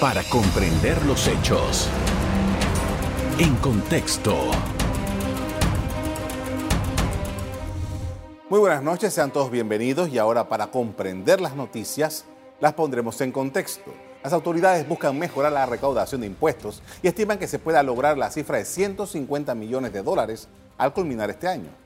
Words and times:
para 0.00 0.22
comprender 0.24 1.04
los 1.06 1.28
hechos. 1.28 1.88
En 3.38 3.54
contexto. 3.56 4.34
Muy 8.48 8.58
buenas 8.60 8.82
noches, 8.82 9.12
sean 9.14 9.32
todos 9.32 9.50
bienvenidos 9.50 10.08
y 10.08 10.18
ahora 10.18 10.48
para 10.48 10.68
comprender 10.68 11.40
las 11.40 11.54
noticias 11.54 12.24
las 12.60 12.74
pondremos 12.74 13.20
en 13.20 13.32
contexto. 13.32 13.92
Las 14.22 14.32
autoridades 14.32 14.88
buscan 14.88 15.18
mejorar 15.18 15.52
la 15.52 15.66
recaudación 15.66 16.22
de 16.22 16.26
impuestos 16.26 16.82
y 17.02 17.08
estiman 17.08 17.38
que 17.38 17.48
se 17.48 17.58
pueda 17.58 17.82
lograr 17.82 18.18
la 18.18 18.30
cifra 18.30 18.58
de 18.58 18.64
150 18.64 19.54
millones 19.54 19.92
de 19.92 20.02
dólares 20.02 20.48
al 20.76 20.92
culminar 20.92 21.30
este 21.30 21.48
año. 21.48 21.83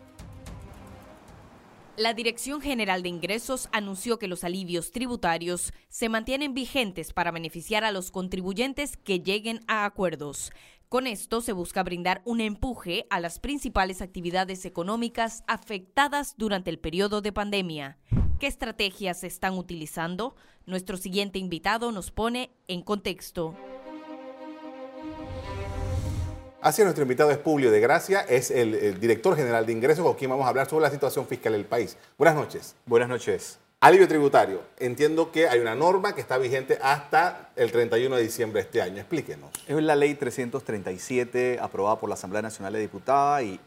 La 1.98 2.14
Dirección 2.14 2.60
General 2.60 3.02
de 3.02 3.08
Ingresos 3.08 3.68
anunció 3.72 4.20
que 4.20 4.28
los 4.28 4.44
alivios 4.44 4.92
tributarios 4.92 5.72
se 5.88 6.08
mantienen 6.08 6.54
vigentes 6.54 7.12
para 7.12 7.32
beneficiar 7.32 7.82
a 7.82 7.90
los 7.90 8.12
contribuyentes 8.12 8.96
que 8.96 9.18
lleguen 9.18 9.64
a 9.66 9.84
acuerdos. 9.84 10.53
Con 10.89 11.08
esto 11.08 11.40
se 11.40 11.53
busca 11.53 11.82
brindar 11.82 12.22
un 12.25 12.40
empuje 12.40 13.08
a 13.11 13.18
las 13.18 13.40
principales 13.40 14.00
actividades 14.00 14.64
económicas 14.64 15.42
afectadas 15.48 16.36
durante 16.39 16.70
el 16.70 16.79
periodo 16.79 17.20
de 17.20 17.32
pandemia. 17.32 17.98
¿Qué 18.39 18.46
estrategias 18.46 19.18
se 19.18 19.26
están 19.26 19.58
utilizando? 19.58 20.36
Nuestro 20.67 20.98
siguiente 20.98 21.40
invitado 21.40 21.90
nos 21.90 22.12
pone 22.12 22.53
en 22.68 22.82
contexto. 22.82 23.56
Así 26.61 26.82
nuestro 26.82 27.03
invitado 27.03 27.30
es 27.30 27.39
Publio 27.39 27.71
de 27.71 27.79
Gracia, 27.79 28.22
es 28.22 28.50
el, 28.50 28.98
director 28.98 29.36
general 29.36 29.64
de 29.64 29.72
ingresos 29.72 30.04
con 30.04 30.14
quien 30.14 30.29
vamos 30.29 30.44
a 30.44 30.48
hablar 30.48 30.68
sobre 30.68 30.82
la 30.82 30.90
situación 30.90 31.25
fiscal 31.25 31.53
del 31.53 31.64
país. 31.64 31.96
Buenas 32.19 32.34
noches. 32.34 32.75
Buenas 32.84 33.08
noches. 33.08 33.61
Alivio 33.78 34.08
tributario. 34.08 34.62
Entiendo 34.77 35.31
que 35.31 35.48
hay 35.48 35.61
una 35.61 35.77
norma 35.77 36.17
que 36.17 36.20
está 36.20 36.36
vigente 36.36 36.77
hasta 36.83 37.50
el 37.55 37.70
31 37.70 38.17
de 38.17 38.22
diciembre 38.25 38.61
de 38.61 38.64
este 38.67 38.83
año. 38.83 38.97
Explíquenos. 38.97 39.50
Es 39.69 39.81
la 39.81 39.94
ley 39.94 40.17
337 40.17 41.61
aprobada 41.62 42.01
por 42.01 42.09
la 42.09 42.14
Asamblea 42.14 42.42
Nacional 42.42 42.73
de 42.73 42.81
Diputada 42.81 43.41
y, 43.41 43.61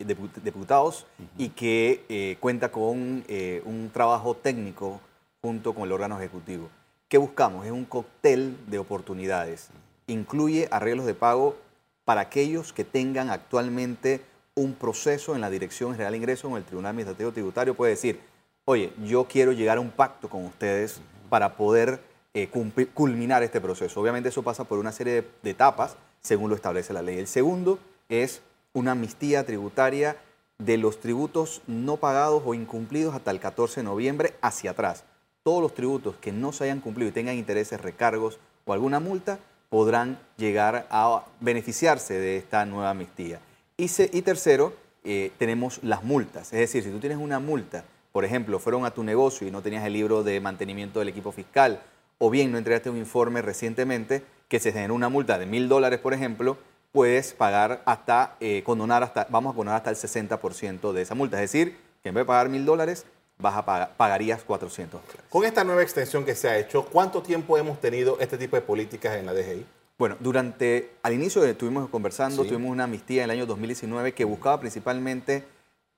Diputados 0.44 1.06
y 1.38 1.48
que 1.50 2.04
eh, 2.10 2.36
cuenta 2.42 2.74
con 2.74 3.24
eh, 3.30 3.62
un 3.64 3.90
trabajo 3.94 4.36
técnico 4.36 5.00
junto 5.42 5.74
con 5.74 5.84
el 5.84 5.94
órgano 5.94 6.20
ejecutivo. 6.20 6.70
¿Qué 7.08 7.18
buscamos? 7.18 7.66
Es 7.66 7.72
un 7.72 7.86
cóctel 7.86 8.58
de 8.68 8.80
oportunidades. 8.80 9.70
Incluye 10.08 10.68
arreglos 10.72 11.06
de 11.06 11.14
pago 11.14 11.56
para 12.06 12.22
aquellos 12.22 12.74
que 12.74 12.84
tengan 12.84 13.30
actualmente 13.30 14.22
un 14.56 14.74
proceso 14.74 15.36
en 15.36 15.42
la 15.42 15.50
Dirección 15.50 15.94
General 15.94 16.14
de 16.14 16.18
en 16.18 16.56
el 16.56 16.64
Tribunal 16.64 16.90
Administrativo 16.90 17.32
Tributario. 17.32 17.76
Puede 17.76 17.92
decir, 17.92 18.20
oye, 18.66 18.94
yo 19.04 19.26
quiero 19.26 19.52
llegar 19.52 19.78
a 19.78 19.82
un 19.82 19.92
pacto 19.92 20.30
con 20.30 20.46
ustedes 20.46 21.02
para 21.30 21.56
poder 21.56 22.02
eh, 22.34 22.50
culminar 22.94 23.44
este 23.44 23.62
proceso. 23.62 24.00
Obviamente 24.00 24.30
eso 24.30 24.44
pasa 24.44 24.64
por 24.64 24.80
una 24.80 24.92
serie 24.92 25.26
de, 25.44 25.50
etapas 25.50 25.96
según 26.22 26.50
lo 26.50 26.56
establece 26.56 26.94
la 26.94 27.02
ley. 27.02 27.18
El 27.18 27.28
segundo 27.28 27.80
es 28.10 28.42
una 28.74 28.92
amnistía 28.92 29.46
tributaria 29.46 30.18
de 30.58 30.78
los 30.78 31.00
tributos 31.00 31.62
no 31.68 31.98
pagados 31.98 32.44
o 32.46 32.54
incumplidos 32.54 33.16
hasta 33.16 33.32
el 33.32 33.40
14 33.40 33.82
de 33.82 33.86
noviembre 33.86 34.36
hacia 34.42 34.72
atrás. 34.72 35.04
Todos 35.44 35.62
los 35.62 35.74
tributos 35.74 36.16
que 36.22 36.32
no 36.32 36.52
se 36.52 36.66
hayan 36.66 36.82
cumplido 36.82 37.10
y 37.10 37.14
tengan 37.14 37.36
intereses, 37.36 37.82
recargos 37.82 38.40
o 38.66 38.74
alguna 38.74 39.00
multa 39.00 39.40
podrán 39.72 40.20
llegar 40.36 40.86
a 40.90 41.24
beneficiarse 41.40 42.16
de 42.16 42.36
esta 42.36 42.66
nueva 42.66 42.90
amnistía. 42.90 43.40
Y, 43.78 43.88
tercero, 44.22 44.74
eh, 45.06 45.32
tenemos 45.38 45.80
las 45.82 46.04
multas. 46.04 46.52
Es 46.52 46.60
decir, 46.60 46.84
si 46.84 46.92
tú 46.92 47.00
tienes 47.00 47.18
una 47.18 47.40
multa, 47.40 47.86
por 48.12 48.26
ejemplo, 48.26 48.60
fueron 48.60 48.84
a 48.84 48.92
tu 48.92 49.02
negocio 49.02 49.48
y 49.48 49.52
no 49.52 49.62
tenías 49.62 49.86
el 49.86 49.94
libro 49.94 50.24
de 50.24 50.42
mantenimiento 50.42 51.00
del 51.00 51.08
equipo 51.08 51.32
fiscal, 51.32 51.82
o 52.18 52.30
bien 52.30 52.52
no 52.52 52.58
entregaste 52.58 52.90
un 52.90 52.98
informe 52.98 53.42
recientemente 53.42 54.24
que 54.50 54.60
se 54.60 54.74
generó 54.74 54.94
una 54.94 55.08
multa 55.08 55.40
de 55.40 55.46
mil 55.46 55.70
dólares, 55.70 56.02
por 56.02 56.14
ejemplo, 56.14 56.58
puedes 56.92 57.32
pagar 57.32 57.82
hasta, 57.86 58.36
eh, 58.42 58.64
condonar 58.66 59.04
hasta, 59.04 59.26
vamos 59.30 59.54
a 59.54 59.56
condonar 59.56 59.78
hasta 59.78 59.90
el 59.90 59.96
60% 59.96 60.92
de 60.92 61.02
esa 61.02 61.16
multa. 61.16 61.42
Es 61.42 61.50
decir, 61.50 61.78
que 62.04 62.10
en 62.10 62.16
vez 62.16 62.24
de 62.24 62.28
pagar 62.28 62.50
mil 62.50 62.66
dólares, 62.66 63.06
vas 63.42 63.58
a 63.58 63.66
pagar, 63.66 63.94
pagarías 63.98 64.44
400 64.44 65.02
dólares. 65.02 65.24
Con 65.30 65.46
esta 65.46 65.64
nueva 65.64 65.82
extensión 65.82 66.24
que 66.26 66.36
se 66.36 66.50
ha 66.50 66.58
hecho, 66.58 66.86
¿cuánto 66.86 67.22
tiempo 67.22 67.58
hemos 67.58 67.80
tenido 67.82 68.18
este 68.20 68.38
tipo 68.38 68.56
de 68.56 68.62
políticas 68.62 69.18
en 69.18 69.26
la 69.26 69.34
DGI? 69.34 69.66
Bueno, 69.98 70.18
durante, 70.20 70.94
al 71.04 71.14
inicio 71.14 71.44
estuvimos 71.44 71.88
conversando, 71.90 72.44
tuvimos 72.44 72.72
una 72.72 72.86
amnistía 72.86 73.24
en 73.24 73.30
el 73.30 73.38
año 73.38 73.46
2019 73.46 74.14
que 74.14 74.26
buscaba 74.26 74.60
principalmente 74.60 75.44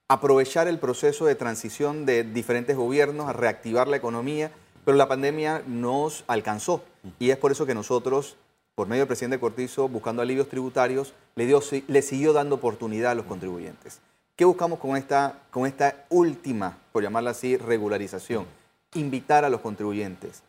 aprovechar 0.10 0.68
el 0.68 0.78
proceso 0.78 1.26
de 1.26 1.36
transición 1.36 2.06
de 2.06 2.24
diferentes 2.24 2.76
gobiernos, 2.76 3.30
a 3.30 3.34
reactivar 3.34 3.88
la 3.88 3.96
economía, 3.96 4.52
pero 4.84 4.98
la 4.98 5.08
pandemia 5.08 5.64
nos 5.68 6.26
alcanzó 6.28 6.84
y 7.20 7.30
es 7.30 7.38
por 7.38 7.52
eso 7.52 7.66
que 7.66 7.74
nosotros, 7.74 8.36
por 8.76 8.88
medio 8.88 9.02
del 9.02 9.08
presidente 9.08 9.40
Cortizo, 9.40 9.88
buscando 9.88 10.22
alivios 10.22 10.50
tributarios, 10.50 11.14
le, 11.36 11.46
dio, 11.46 11.62
le 11.88 12.02
siguió 12.02 12.34
dando 12.34 12.56
oportunidad 12.56 13.12
a 13.12 13.16
los 13.16 13.26
contribuyentes. 13.26 14.02
¿Qué 14.36 14.46
buscamos 14.46 14.80
con 14.80 14.98
esta, 14.98 15.42
con 15.52 15.68
esta 15.68 16.06
última, 16.10 16.80
por 16.92 17.04
llamarla 17.04 17.30
así, 17.32 17.56
regularización? 17.56 18.48
Invitar 18.96 19.46
a 19.46 19.50
los 19.50 19.62
contribuyentes 19.62 20.42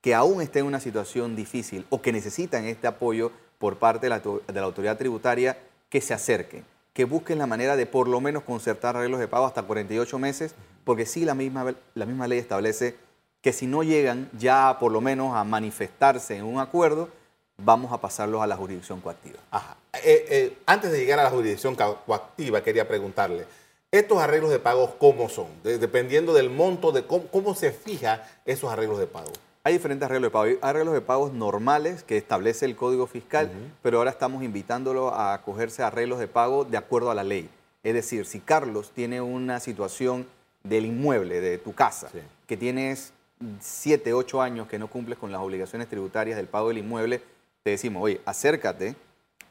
que 0.00 0.14
aún 0.14 0.40
estén 0.40 0.60
en 0.60 0.68
una 0.68 0.80
situación 0.80 1.36
difícil 1.36 1.84
o 1.90 2.00
que 2.00 2.12
necesitan 2.12 2.64
este 2.64 2.86
apoyo 2.86 3.32
por 3.58 3.76
parte 3.76 4.08
de 4.08 4.54
la, 4.54 4.62
autoridad 4.62 4.96
tributaria, 4.96 5.58
que 5.90 6.00
se 6.00 6.14
acerquen, 6.14 6.64
que 6.94 7.04
busquen 7.04 7.38
la 7.38 7.46
manera 7.46 7.76
de 7.76 7.84
por 7.84 8.08
lo 8.08 8.22
menos 8.22 8.42
concertar 8.42 8.96
arreglos 8.96 9.20
de 9.20 9.28
pago 9.28 9.44
hasta 9.44 9.64
48 9.64 10.18
meses, 10.18 10.54
porque 10.84 11.04
sí 11.04 11.26
la 11.26 11.34
misma, 11.34 11.74
la 11.94 12.06
misma 12.06 12.28
ley 12.28 12.38
establece 12.38 12.96
que 13.42 13.52
si 13.52 13.66
no 13.66 13.82
llegan 13.82 14.30
ya 14.38 14.78
por 14.80 14.92
lo 14.92 15.02
menos 15.02 15.34
a 15.34 15.44
manifestarse 15.44 16.36
en 16.36 16.44
un 16.44 16.58
acuerdo, 16.58 17.10
vamos 17.58 17.92
a 17.92 18.00
pasarlos 18.00 18.40
a 18.40 18.46
la 18.46 18.56
jurisdicción 18.56 19.00
coactiva. 19.00 19.40
Ajá. 19.50 19.76
Eh, 20.04 20.26
eh, 20.28 20.58
antes 20.66 20.92
de 20.92 20.98
llegar 20.98 21.18
a 21.18 21.24
la 21.24 21.30
jurisdicción 21.30 21.74
coactiva, 21.74 22.62
quería 22.62 22.86
preguntarle, 22.86 23.46
¿estos 23.90 24.18
arreglos 24.18 24.50
de 24.50 24.58
pagos 24.58 24.90
cómo 24.98 25.28
son? 25.28 25.46
dependiendo 25.62 26.34
del 26.34 26.50
monto, 26.50 26.92
de 26.92 27.04
cómo, 27.06 27.54
se 27.54 27.72
fija 27.72 28.28
esos 28.44 28.70
arreglos 28.72 28.98
de 28.98 29.06
pago. 29.06 29.32
Hay 29.64 29.72
diferentes 29.72 30.06
arreglos 30.06 30.28
de 30.28 30.32
pago. 30.32 30.44
Hay 30.44 30.58
arreglos 30.62 30.94
de 30.94 31.00
pagos 31.00 31.32
normales 31.32 32.02
que 32.02 32.16
establece 32.16 32.66
el 32.66 32.76
Código 32.76 33.06
Fiscal, 33.06 33.50
pero 33.82 33.98
ahora 33.98 34.10
estamos 34.10 34.42
invitándolo 34.44 35.12
a 35.12 35.34
acogerse 35.34 35.82
a 35.82 35.88
arreglos 35.88 36.20
de 36.20 36.28
pago 36.28 36.64
de 36.64 36.76
acuerdo 36.76 37.10
a 37.10 37.14
la 37.14 37.24
ley. 37.24 37.48
Es 37.82 37.94
decir, 37.94 38.26
si 38.26 38.40
Carlos 38.40 38.92
tiene 38.94 39.20
una 39.20 39.60
situación 39.60 40.26
del 40.62 40.86
inmueble, 40.86 41.40
de 41.40 41.58
tu 41.58 41.74
casa, 41.74 42.08
que 42.46 42.56
tienes 42.56 43.12
7, 43.60 44.12
8 44.12 44.42
años 44.42 44.66
que 44.68 44.78
no 44.78 44.88
cumples 44.88 45.18
con 45.18 45.32
las 45.32 45.40
obligaciones 45.40 45.88
tributarias 45.88 46.36
del 46.36 46.46
pago 46.46 46.68
del 46.68 46.78
inmueble, 46.78 47.22
te 47.62 47.70
decimos, 47.70 48.02
oye, 48.02 48.20
acércate, 48.24 48.94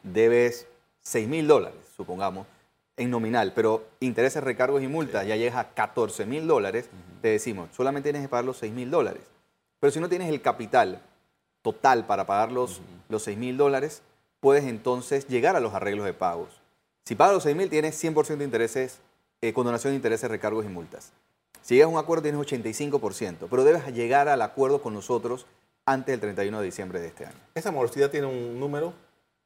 debes 0.05 0.67
6 1.01 1.27
mil 1.27 1.47
dólares, 1.47 1.79
supongamos, 1.95 2.47
en 2.97 3.09
nominal, 3.09 3.51
pero 3.53 3.85
intereses, 3.99 4.43
recargos 4.43 4.81
y 4.81 4.87
multas 4.87 5.27
ya 5.27 5.35
llegas 5.35 5.57
a 5.57 5.73
14 5.73 6.25
mil 6.25 6.47
dólares, 6.47 6.89
te 7.21 7.29
decimos, 7.29 7.69
solamente 7.75 8.09
tienes 8.09 8.21
que 8.21 8.29
pagar 8.29 8.45
los 8.45 8.57
6 8.57 8.73
mil 8.73 8.89
dólares. 8.89 9.23
Pero 9.79 9.91
si 9.91 9.99
no 9.99 10.09
tienes 10.09 10.29
el 10.29 10.41
capital 10.41 11.01
total 11.61 12.05
para 12.05 12.25
pagar 12.25 12.51
los, 12.51 12.81
6 13.15 13.37
mil 13.37 13.57
dólares, 13.57 14.01
puedes 14.39 14.63
entonces 14.65 15.27
llegar 15.27 15.55
a 15.55 15.59
los 15.59 15.73
arreglos 15.73 16.05
de 16.05 16.13
pagos. 16.13 16.61
Si 17.03 17.15
pagas 17.15 17.33
los 17.33 17.43
6 17.43 17.55
mil, 17.55 17.69
tienes 17.69 18.01
100% 18.01 18.37
de 18.37 18.45
intereses, 18.45 18.99
eh, 19.41 19.53
condonación 19.53 19.91
de 19.91 19.97
intereses, 19.97 20.29
recargos 20.29 20.65
y 20.65 20.69
multas. 20.69 21.11
Si 21.61 21.75
llegas 21.75 21.87
a 21.87 21.93
un 21.93 21.97
acuerdo, 21.97 22.23
tienes 22.23 22.41
85%, 22.41 23.47
pero 23.49 23.63
debes 23.63 23.85
llegar 23.93 24.29
al 24.29 24.41
acuerdo 24.41 24.81
con 24.81 24.93
nosotros 24.93 25.45
antes 25.85 26.13
del 26.13 26.19
31 26.19 26.59
de 26.59 26.65
diciembre 26.65 26.99
de 26.99 27.07
este 27.07 27.25
año. 27.25 27.37
¿Esa 27.53 27.71
morosidad 27.71 28.09
tiene 28.09 28.27
un 28.27 28.59
número? 28.59 28.93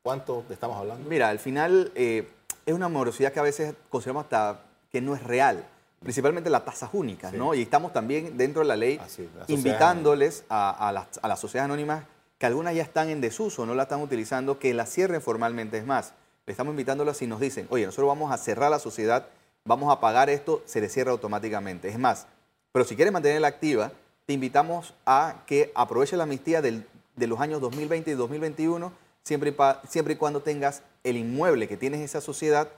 ¿Cuánto 0.10 0.44
estamos 0.50 0.76
hablando? 0.76 1.08
Mira, 1.08 1.30
al 1.30 1.38
final 1.38 1.92
eh, 1.94 2.28
es 2.66 2.74
una 2.74 2.90
morosidad 2.90 3.32
que 3.32 3.40
a 3.42 3.44
veces 3.44 3.76
consideramos 3.90 4.24
hasta 4.24 4.62
que 4.92 5.02
no 5.02 5.14
es 5.14 5.22
real, 5.22 5.64
principalmente 6.02 6.50
las 6.50 6.66
tasas 6.66 6.90
únicas, 6.94 7.32
¿no? 7.32 7.54
Y 7.54 7.62
estamos 7.62 7.94
también 7.94 8.36
dentro 8.36 8.64
de 8.64 8.70
la 8.70 8.76
ley 8.76 9.00
invitándoles 9.46 10.46
a, 10.50 10.90
las, 10.92 11.20
a, 11.22 11.28
las, 11.28 11.40
sociedades 11.40 11.66
anónimas 11.70 12.06
que 12.40 12.48
algunas 12.48 12.74
ya 12.74 12.82
están 12.82 13.10
en 13.10 13.22
desuso, 13.22 13.68
no 13.68 13.76
la 13.76 13.84
están 13.84 14.02
utilizando, 14.02 14.58
que 14.58 14.74
la 14.74 14.88
cierren 14.88 15.22
formalmente. 15.22 15.78
Es 15.78 15.86
más, 15.86 16.14
le 16.48 16.54
estamos 16.54 16.72
invitándolas 16.72 17.22
y 17.22 17.28
nos 17.28 17.40
dicen, 17.40 17.68
oye, 17.70 17.86
nosotros 17.86 18.08
vamos 18.08 18.32
a 18.32 18.38
cerrar 18.40 18.72
la 18.72 18.80
sociedad, 18.80 19.28
vamos 19.64 19.96
a 19.96 20.00
pagar 20.00 20.32
esto, 20.32 20.64
se 20.66 20.82
le 20.82 20.90
cierra 20.90 21.12
automáticamente. 21.12 21.88
Es 21.88 22.00
más, 22.00 22.26
pero 22.72 22.84
si 22.84 22.96
quieres 22.96 23.14
mantenerla 23.14 23.48
activa, 23.48 23.92
te 24.26 24.34
invitamos 24.34 24.96
a 25.06 25.36
que 25.46 25.72
aproveche 25.76 26.18
la 26.18 26.24
amnistía 26.24 26.64
de 26.64 27.28
los 27.28 27.40
años 27.40 27.62
2020 27.62 28.10
y 28.10 28.14
2021, 28.16 28.92
siempre 29.24 29.52
y, 29.52 29.88
siempre 29.88 30.14
y 30.14 30.18
cuando 30.18 30.42
tengas 30.42 30.84
el 31.04 31.18
inmueble 31.18 31.68
que 31.68 31.78
tienes 31.78 32.02
esa 32.02 32.22
sociedad 32.22 32.70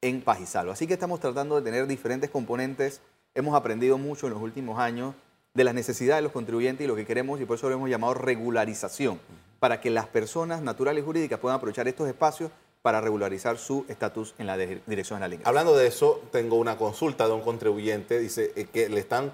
en 0.00 0.22
paz 0.22 0.40
y 0.40 0.46
salvo. 0.46 0.72
Así 0.72 0.86
que 0.86 0.94
estamos 0.94 1.20
tratando 1.20 1.56
de 1.56 1.62
tener 1.62 1.86
diferentes 1.86 2.30
componentes. 2.30 3.00
Hemos 3.34 3.54
aprendido 3.54 3.98
mucho 3.98 4.26
en 4.26 4.34
los 4.34 4.42
últimos 4.42 4.78
años 4.78 5.14
de 5.54 5.64
las 5.64 5.74
necesidades 5.74 6.18
de 6.18 6.22
los 6.22 6.32
contribuyentes 6.32 6.84
y 6.84 6.88
lo 6.88 6.96
que 6.96 7.06
queremos, 7.06 7.40
y 7.40 7.44
por 7.44 7.56
eso 7.56 7.68
lo 7.68 7.76
hemos 7.76 7.88
llamado 7.88 8.14
regularización, 8.14 9.20
para 9.60 9.80
que 9.80 9.88
las 9.88 10.08
personas 10.08 10.62
naturales 10.62 11.02
y 11.02 11.06
jurídicas 11.06 11.38
puedan 11.38 11.56
aprovechar 11.56 11.86
estos 11.86 12.08
espacios 12.08 12.50
para 12.82 13.00
regularizar 13.00 13.56
su 13.56 13.86
estatus 13.88 14.34
en 14.38 14.46
la 14.46 14.58
Dirección 14.58 15.18
General 15.18 15.30
de 15.30 15.40
Hablando 15.44 15.74
de 15.74 15.86
eso, 15.86 16.22
tengo 16.30 16.56
una 16.56 16.76
consulta 16.76 17.26
de 17.26 17.32
un 17.32 17.40
contribuyente, 17.40 18.18
dice 18.18 18.52
eh, 18.56 18.66
que 18.66 18.88
le 18.90 19.00
están 19.00 19.32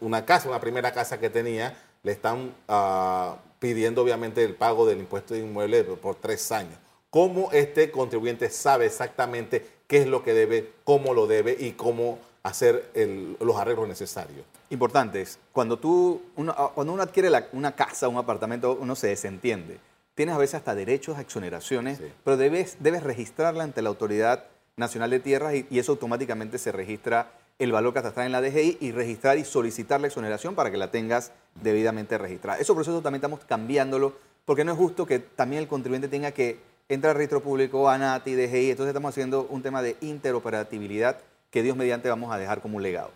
una, 0.00 0.24
casa, 0.24 0.48
una 0.48 0.60
primera 0.60 0.92
casa 0.92 1.20
que 1.20 1.30
tenía, 1.30 1.76
le 2.02 2.10
están 2.10 2.52
ah, 2.66 3.36
pidiendo 3.62 4.02
obviamente 4.02 4.42
el 4.42 4.56
pago 4.56 4.86
del 4.86 4.98
impuesto 4.98 5.34
de 5.34 5.40
inmueble 5.40 5.84
por 5.84 6.16
tres 6.16 6.50
años. 6.50 6.74
¿Cómo 7.10 7.52
este 7.52 7.92
contribuyente 7.92 8.50
sabe 8.50 8.86
exactamente 8.86 9.64
qué 9.86 9.98
es 9.98 10.08
lo 10.08 10.24
que 10.24 10.34
debe, 10.34 10.72
cómo 10.82 11.14
lo 11.14 11.28
debe 11.28 11.56
y 11.56 11.70
cómo 11.70 12.18
hacer 12.42 12.90
los 13.38 13.56
arreglos 13.56 13.86
necesarios? 13.86 14.44
Importantes. 14.70 15.38
Cuando, 15.52 15.78
tú, 15.78 16.22
uno, 16.34 16.52
ah, 16.58 16.72
cuando 16.74 16.92
uno 16.92 17.04
adquiere 17.04 17.30
una 17.52 17.76
casa, 17.76 18.08
un 18.08 18.16
apartamento, 18.16 18.76
uno 18.80 18.96
se 18.96 19.06
desentiende. 19.06 19.78
Tienes 20.16 20.34
a 20.34 20.38
veces 20.38 20.56
hasta 20.56 20.74
derechos 20.74 21.16
a 21.16 21.20
exoneraciones, 21.20 22.00
pero 22.24 22.36
debes, 22.36 22.78
debes 22.80 23.04
registrarla 23.04 23.62
ante 23.62 23.80
la 23.80 23.90
Autoridad 23.90 24.46
Nacional 24.74 25.10
de 25.10 25.20
Tierras 25.20 25.54
y, 25.54 25.68
y 25.70 25.78
eso 25.78 25.92
automáticamente 25.92 26.58
se 26.58 26.72
registra 26.72 27.30
el 27.62 27.70
valor 27.70 27.94
catastral 27.94 28.26
en 28.26 28.32
la 28.32 28.40
DGI 28.40 28.78
y 28.80 28.90
registrar 28.90 29.38
y 29.38 29.44
solicitar 29.44 30.00
la 30.00 30.08
exoneración 30.08 30.54
para 30.54 30.70
que 30.70 30.76
la 30.76 30.90
tengas 30.90 31.30
debidamente 31.62 32.18
registrada. 32.18 32.58
Eso 32.58 32.74
proceso 32.74 33.00
también 33.02 33.20
estamos 33.20 33.40
cambiándolo 33.44 34.14
porque 34.44 34.64
no 34.64 34.72
es 34.72 34.78
justo 34.78 35.06
que 35.06 35.20
también 35.20 35.62
el 35.62 35.68
contribuyente 35.68 36.08
tenga 36.08 36.32
que 36.32 36.58
entrar 36.88 37.10
al 37.10 37.16
registro 37.16 37.40
público, 37.40 37.88
ANATI, 37.88 38.34
DGI. 38.34 38.70
Entonces 38.70 38.88
estamos 38.88 39.10
haciendo 39.10 39.46
un 39.48 39.62
tema 39.62 39.80
de 39.80 39.96
interoperatividad 40.00 41.18
que 41.50 41.62
Dios 41.62 41.76
mediante 41.76 42.08
vamos 42.08 42.32
a 42.32 42.38
dejar 42.38 42.60
como 42.60 42.78
un 42.78 42.82
legado. 42.82 43.10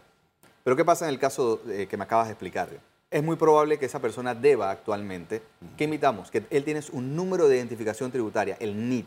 Pero 0.62 0.76
¿qué 0.76 0.84
pasa 0.84 1.06
en 1.06 1.14
el 1.14 1.18
caso 1.18 1.60
eh, 1.68 1.88
que 1.88 1.96
me 1.96 2.04
acabas 2.04 2.26
de 2.26 2.32
explicar? 2.34 2.68
Es 3.10 3.22
muy 3.24 3.36
probable 3.36 3.78
que 3.78 3.86
esa 3.86 4.00
persona 4.00 4.34
deba 4.34 4.70
actualmente, 4.70 5.42
¿qué 5.76 5.84
invitamos? 5.84 6.30
Que 6.30 6.44
él 6.50 6.64
tiene 6.64 6.80
un 6.92 7.16
número 7.16 7.48
de 7.48 7.56
identificación 7.56 8.12
tributaria, 8.12 8.56
el 8.60 8.88
NIT. 8.88 9.06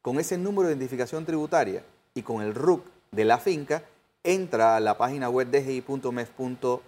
Con 0.00 0.18
ese 0.18 0.38
número 0.38 0.68
de 0.68 0.74
identificación 0.74 1.26
tributaria 1.26 1.82
y 2.14 2.22
con 2.22 2.40
el 2.40 2.54
RUC 2.54 2.84
de 3.10 3.24
la 3.24 3.38
finca, 3.38 3.82
entra 4.24 4.76
a 4.76 4.80
la 4.80 4.96
página 4.96 5.28
web 5.30 5.50
dgi.mes.go.pa 5.50 6.86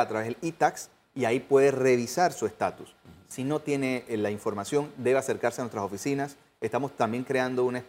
a 0.00 0.08
través 0.08 0.28
del 0.28 0.36
ITAX 0.40 0.90
y 1.14 1.24
ahí 1.24 1.40
puede 1.40 1.70
revisar 1.70 2.32
su 2.32 2.46
estatus. 2.46 2.94
Si 3.28 3.44
no 3.44 3.60
tiene 3.60 4.04
eh, 4.08 4.16
la 4.16 4.30
información, 4.30 4.90
debe 4.96 5.18
acercarse 5.18 5.60
a 5.60 5.64
nuestras 5.64 5.84
oficinas. 5.84 6.36
Estamos 6.60 6.92
también 6.96 7.24
creando 7.24 7.64
un 7.64 7.82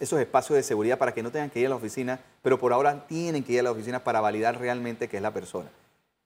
esos 0.00 0.18
espacios 0.18 0.56
de 0.56 0.62
seguridad 0.62 0.98
para 0.98 1.12
que 1.12 1.22
no 1.22 1.30
tengan 1.30 1.50
que 1.50 1.60
ir 1.60 1.66
a 1.66 1.68
la 1.68 1.76
oficina, 1.76 2.18
pero 2.42 2.58
por 2.58 2.72
ahora 2.72 3.06
tienen 3.06 3.44
que 3.44 3.52
ir 3.52 3.60
a 3.60 3.62
la 3.62 3.70
oficina 3.70 4.02
para 4.02 4.20
validar 4.20 4.58
realmente 4.58 5.08
que 5.08 5.18
es 5.18 5.22
la 5.22 5.32
persona. 5.32 5.70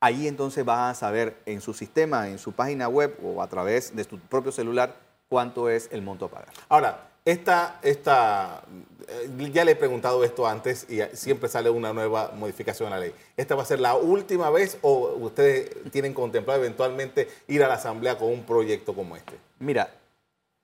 Ahí 0.00 0.28
entonces 0.28 0.64
vas 0.64 0.96
a 0.96 0.98
saber 0.98 1.36
en 1.46 1.60
su 1.60 1.74
sistema, 1.74 2.28
en 2.28 2.38
su 2.38 2.52
página 2.52 2.88
web 2.88 3.18
o 3.22 3.42
a 3.42 3.48
través 3.48 3.94
de 3.94 4.04
tu 4.04 4.18
propio 4.18 4.52
celular 4.52 4.96
cuánto 5.28 5.68
es 5.68 5.88
el 5.90 6.02
monto 6.02 6.26
a 6.26 6.30
pagar. 6.30 6.48
Ahora, 6.68 7.08
esta, 7.26 7.80
esta, 7.82 8.62
eh, 9.08 9.50
ya 9.52 9.64
le 9.64 9.72
he 9.72 9.76
preguntado 9.76 10.22
esto 10.22 10.46
antes 10.46 10.86
y 10.88 11.00
siempre 11.12 11.48
sale 11.48 11.68
una 11.68 11.92
nueva 11.92 12.30
modificación 12.36 12.92
a 12.92 12.96
la 12.96 13.00
ley. 13.00 13.14
¿Esta 13.36 13.56
va 13.56 13.62
a 13.62 13.66
ser 13.66 13.80
la 13.80 13.96
última 13.96 14.48
vez 14.48 14.78
o 14.80 15.08
ustedes 15.16 15.70
tienen 15.90 16.14
contemplado 16.14 16.60
eventualmente 16.60 17.28
ir 17.48 17.64
a 17.64 17.68
la 17.68 17.74
Asamblea 17.74 18.16
con 18.16 18.28
un 18.28 18.44
proyecto 18.44 18.94
como 18.94 19.16
este? 19.16 19.34
Mira, 19.58 19.92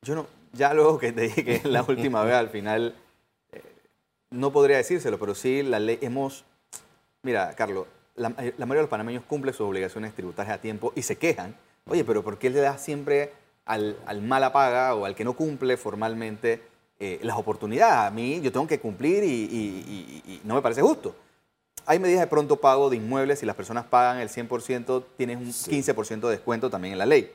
yo 0.03 0.15
no, 0.15 0.29
ya 0.53 0.73
luego 0.73 0.99
que 0.99 1.11
te 1.11 1.23
dije 1.23 1.45
que 1.45 1.57
es 1.57 1.65
la 1.65 1.83
última 1.83 2.23
vez, 2.23 2.35
al 2.35 2.49
final 2.49 2.95
eh, 3.51 3.61
no 4.31 4.53
podría 4.53 4.77
decírselo, 4.77 5.19
pero 5.19 5.35
sí 5.35 5.65
la 5.65 5.81
ley 5.81 5.99
hemos... 6.01 6.45
Mira, 7.23 7.55
Carlos, 7.57 7.89
la, 8.15 8.29
la 8.29 8.67
mayoría 8.67 8.67
de 8.67 8.83
los 8.83 8.89
panameños 8.89 9.25
cumplen 9.25 9.53
sus 9.53 9.67
obligaciones 9.67 10.15
tributarias 10.15 10.57
a 10.59 10.61
tiempo 10.61 10.93
y 10.95 11.03
se 11.03 11.17
quejan. 11.17 11.57
Oye, 11.89 12.05
pero 12.05 12.23
¿por 12.23 12.39
qué 12.39 12.51
le 12.51 12.61
da 12.61 12.79
siempre 12.79 13.33
al, 13.65 14.23
mala 14.23 14.53
paga 14.53 14.95
o 14.95 15.05
al 15.05 15.15
que 15.15 15.25
no 15.25 15.35
cumple 15.35 15.77
formalmente 15.77 16.63
eh, 16.99 17.21
las 17.23 17.37
oportunidades. 17.37 18.09
A 18.09 18.11
mí 18.11 18.41
yo 18.41 18.53
tengo 18.53 18.67
que 18.67 18.81
cumplir 18.81 19.25
y, 19.25 20.41
no 20.45 20.55
me 20.55 20.63
parece 20.63 20.83
justo. 20.83 21.15
Hay 21.85 21.99
medidas 21.99 22.21
de 22.21 22.27
pronto 22.29 22.57
pago 22.57 22.91
de 22.91 22.97
inmuebles, 22.97 23.41
si 23.41 23.47
las 23.47 23.57
personas 23.57 23.85
pagan 23.85 24.19
el 24.19 24.29
100%, 24.29 25.05
tienes 25.17 25.37
un 25.39 25.49
15% 25.49 26.21
de 26.21 26.31
descuento 26.31 26.71
también 26.71 26.93
en 26.93 26.99
la 26.99 27.07
ley. 27.07 27.33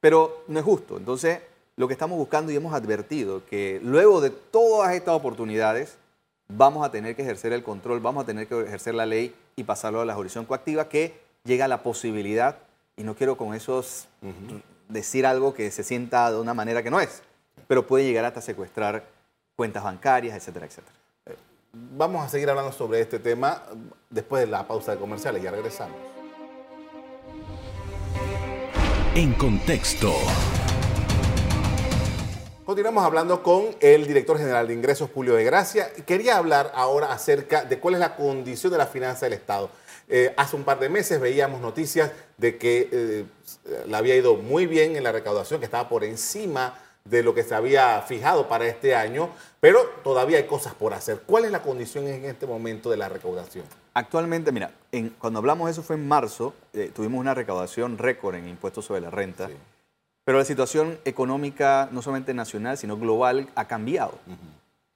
Pero 0.00 0.44
no 0.48 0.58
es 0.58 0.64
justo. 0.64 0.98
Entonces, 0.98 1.40
lo 1.76 1.88
que 1.88 1.94
estamos 1.94 2.18
buscando 2.18 2.52
y 2.52 2.56
hemos 2.56 2.74
advertido 2.74 3.44
que 3.46 3.80
luego 3.82 4.20
de 4.20 4.30
todas 4.30 4.94
estas 4.94 5.14
oportunidades, 5.14 5.96
vamos 6.48 6.86
a 6.86 6.90
tener 6.90 7.16
que 7.16 7.22
ejercer 7.22 7.52
el 7.52 7.62
control, 7.62 8.00
vamos 8.00 8.24
a 8.24 8.26
tener 8.26 8.46
que 8.46 8.60
ejercer 8.60 8.94
la 8.94 9.06
ley 9.06 9.34
y 9.56 9.64
pasarlo 9.64 10.02
a 10.02 10.04
la 10.04 10.14
jurisdicción 10.14 10.44
coactiva, 10.44 10.88
que 10.88 11.14
llega 11.44 11.68
la 11.68 11.82
posibilidad, 11.82 12.58
y 12.96 13.02
no 13.02 13.14
quiero 13.14 13.36
con 13.36 13.54
esos 13.54 14.08
decir 14.88 15.26
algo 15.26 15.54
que 15.54 15.70
se 15.70 15.82
sienta 15.82 16.30
de 16.30 16.38
una 16.38 16.54
manera 16.54 16.82
que 16.82 16.90
no 16.90 17.00
es, 17.00 17.22
pero 17.66 17.86
puede 17.86 18.04
llegar 18.04 18.24
hasta 18.24 18.40
secuestrar 18.40 19.06
cuentas 19.56 19.82
bancarias, 19.82 20.36
etcétera, 20.36 20.66
etcétera. 20.66 20.94
Vamos 21.72 22.24
a 22.24 22.28
seguir 22.28 22.48
hablando 22.48 22.72
sobre 22.72 23.00
este 23.00 23.18
tema 23.18 23.62
después 24.08 24.44
de 24.44 24.50
la 24.50 24.66
pausa 24.66 24.92
de 24.92 24.98
comerciales. 24.98 25.42
Ya 25.42 25.50
regresamos. 25.50 25.96
En 29.14 29.34
contexto. 29.34 30.12
Continuamos 32.64 33.04
hablando 33.04 33.42
con 33.42 33.76
el 33.80 34.06
director 34.06 34.38
general 34.38 34.66
de 34.66 34.74
ingresos, 34.74 35.08
Julio 35.14 35.34
de 35.34 35.44
Gracia. 35.44 35.88
Quería 36.04 36.36
hablar 36.36 36.72
ahora 36.74 37.12
acerca 37.12 37.64
de 37.64 37.78
cuál 37.78 37.94
es 37.94 38.00
la 38.00 38.16
condición 38.16 38.72
de 38.72 38.78
la 38.78 38.86
finanza 38.86 39.26
del 39.26 39.34
Estado. 39.34 39.70
Eh, 40.08 40.32
hace 40.36 40.56
un 40.56 40.64
par 40.64 40.78
de 40.78 40.88
meses 40.88 41.20
veíamos 41.20 41.60
noticias 41.60 42.12
de 42.36 42.56
que 42.58 42.88
eh, 42.92 43.24
le 43.86 43.96
había 43.96 44.14
ido 44.14 44.36
muy 44.36 44.66
bien 44.66 44.96
en 44.96 45.02
la 45.02 45.12
recaudación, 45.12 45.58
que 45.58 45.64
estaba 45.66 45.88
por 45.88 46.04
encima 46.04 46.74
de 47.04 47.22
lo 47.22 47.34
que 47.34 47.42
se 47.42 47.54
había 47.54 48.02
fijado 48.02 48.48
para 48.48 48.66
este 48.66 48.94
año, 48.94 49.30
pero 49.60 49.80
todavía 50.02 50.38
hay 50.38 50.46
cosas 50.46 50.74
por 50.74 50.92
hacer. 50.92 51.20
¿Cuál 51.26 51.44
es 51.44 51.52
la 51.52 51.62
condición 51.62 52.06
en 52.06 52.24
este 52.24 52.46
momento 52.46 52.90
de 52.90 52.96
la 52.96 53.08
recaudación? 53.08 53.64
Actualmente, 53.94 54.52
mira, 54.52 54.72
cuando 55.18 55.38
hablamos 55.38 55.66
de 55.66 55.72
eso 55.72 55.82
fue 55.82 55.96
en 55.96 56.06
marzo, 56.06 56.54
eh, 56.72 56.90
tuvimos 56.94 57.20
una 57.20 57.34
recaudación 57.34 57.98
récord 57.98 58.34
en 58.34 58.48
impuestos 58.48 58.84
sobre 58.84 59.00
la 59.00 59.10
renta, 59.10 59.48
pero 60.24 60.38
la 60.38 60.44
situación 60.44 60.98
económica, 61.04 61.88
no 61.92 62.02
solamente 62.02 62.34
nacional, 62.34 62.76
sino 62.76 62.96
global, 62.96 63.48
ha 63.54 63.66
cambiado. 63.66 64.18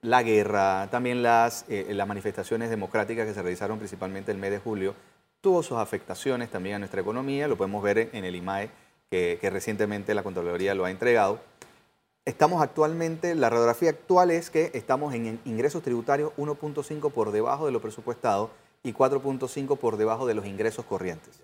La 0.03 0.23
guerra, 0.23 0.89
también 0.91 1.23
las, 1.23 1.65
eh, 1.69 1.87
las 1.91 2.09
manifestaciones 2.09 2.71
democráticas 2.71 3.27
que 3.27 3.35
se 3.35 3.43
realizaron 3.43 3.79
principalmente 3.79 4.33
el 4.33 4.39
mes 4.39 4.51
de 4.51 4.59
julio, 4.59 4.95
tuvo 5.41 5.63
sus 5.63 5.79
afectaciones 5.79 6.51
también 6.51 6.77
a 6.77 6.79
nuestra 6.79 7.01
economía, 7.01 7.49
lo 7.49 7.57
podemos 7.57 7.83
ver 7.83 8.11
en 8.13 8.25
el 8.25 8.35
IMAE, 8.35 8.71
que, 9.11 9.39
recientemente 9.51 10.15
la 10.15 10.23
Contraloría 10.23 10.75
lo 10.75 10.85
ha 10.85 10.91
entregado. 10.91 11.41
Estamos 12.25 12.63
actualmente, 12.63 13.35
la 13.35 13.51
radiografía 13.51 13.91
actual 13.91 14.31
es 14.31 14.51
que 14.51 14.71
estamos 14.75 15.15
en 15.15 15.41
ingresos 15.45 15.83
tributarios 15.83 16.33
1.5 16.37 17.11
por 17.11 17.33
debajo 17.33 17.67
de 17.67 17.73
lo 17.73 17.81
presupuestado 17.81 18.51
y 18.83 18.93
4.5 18.93 19.79
por 19.79 19.97
debajo 19.97 20.27
de 20.27 20.35
los 20.35 20.47
ingresos 20.47 20.85
corrientes. 20.85 21.41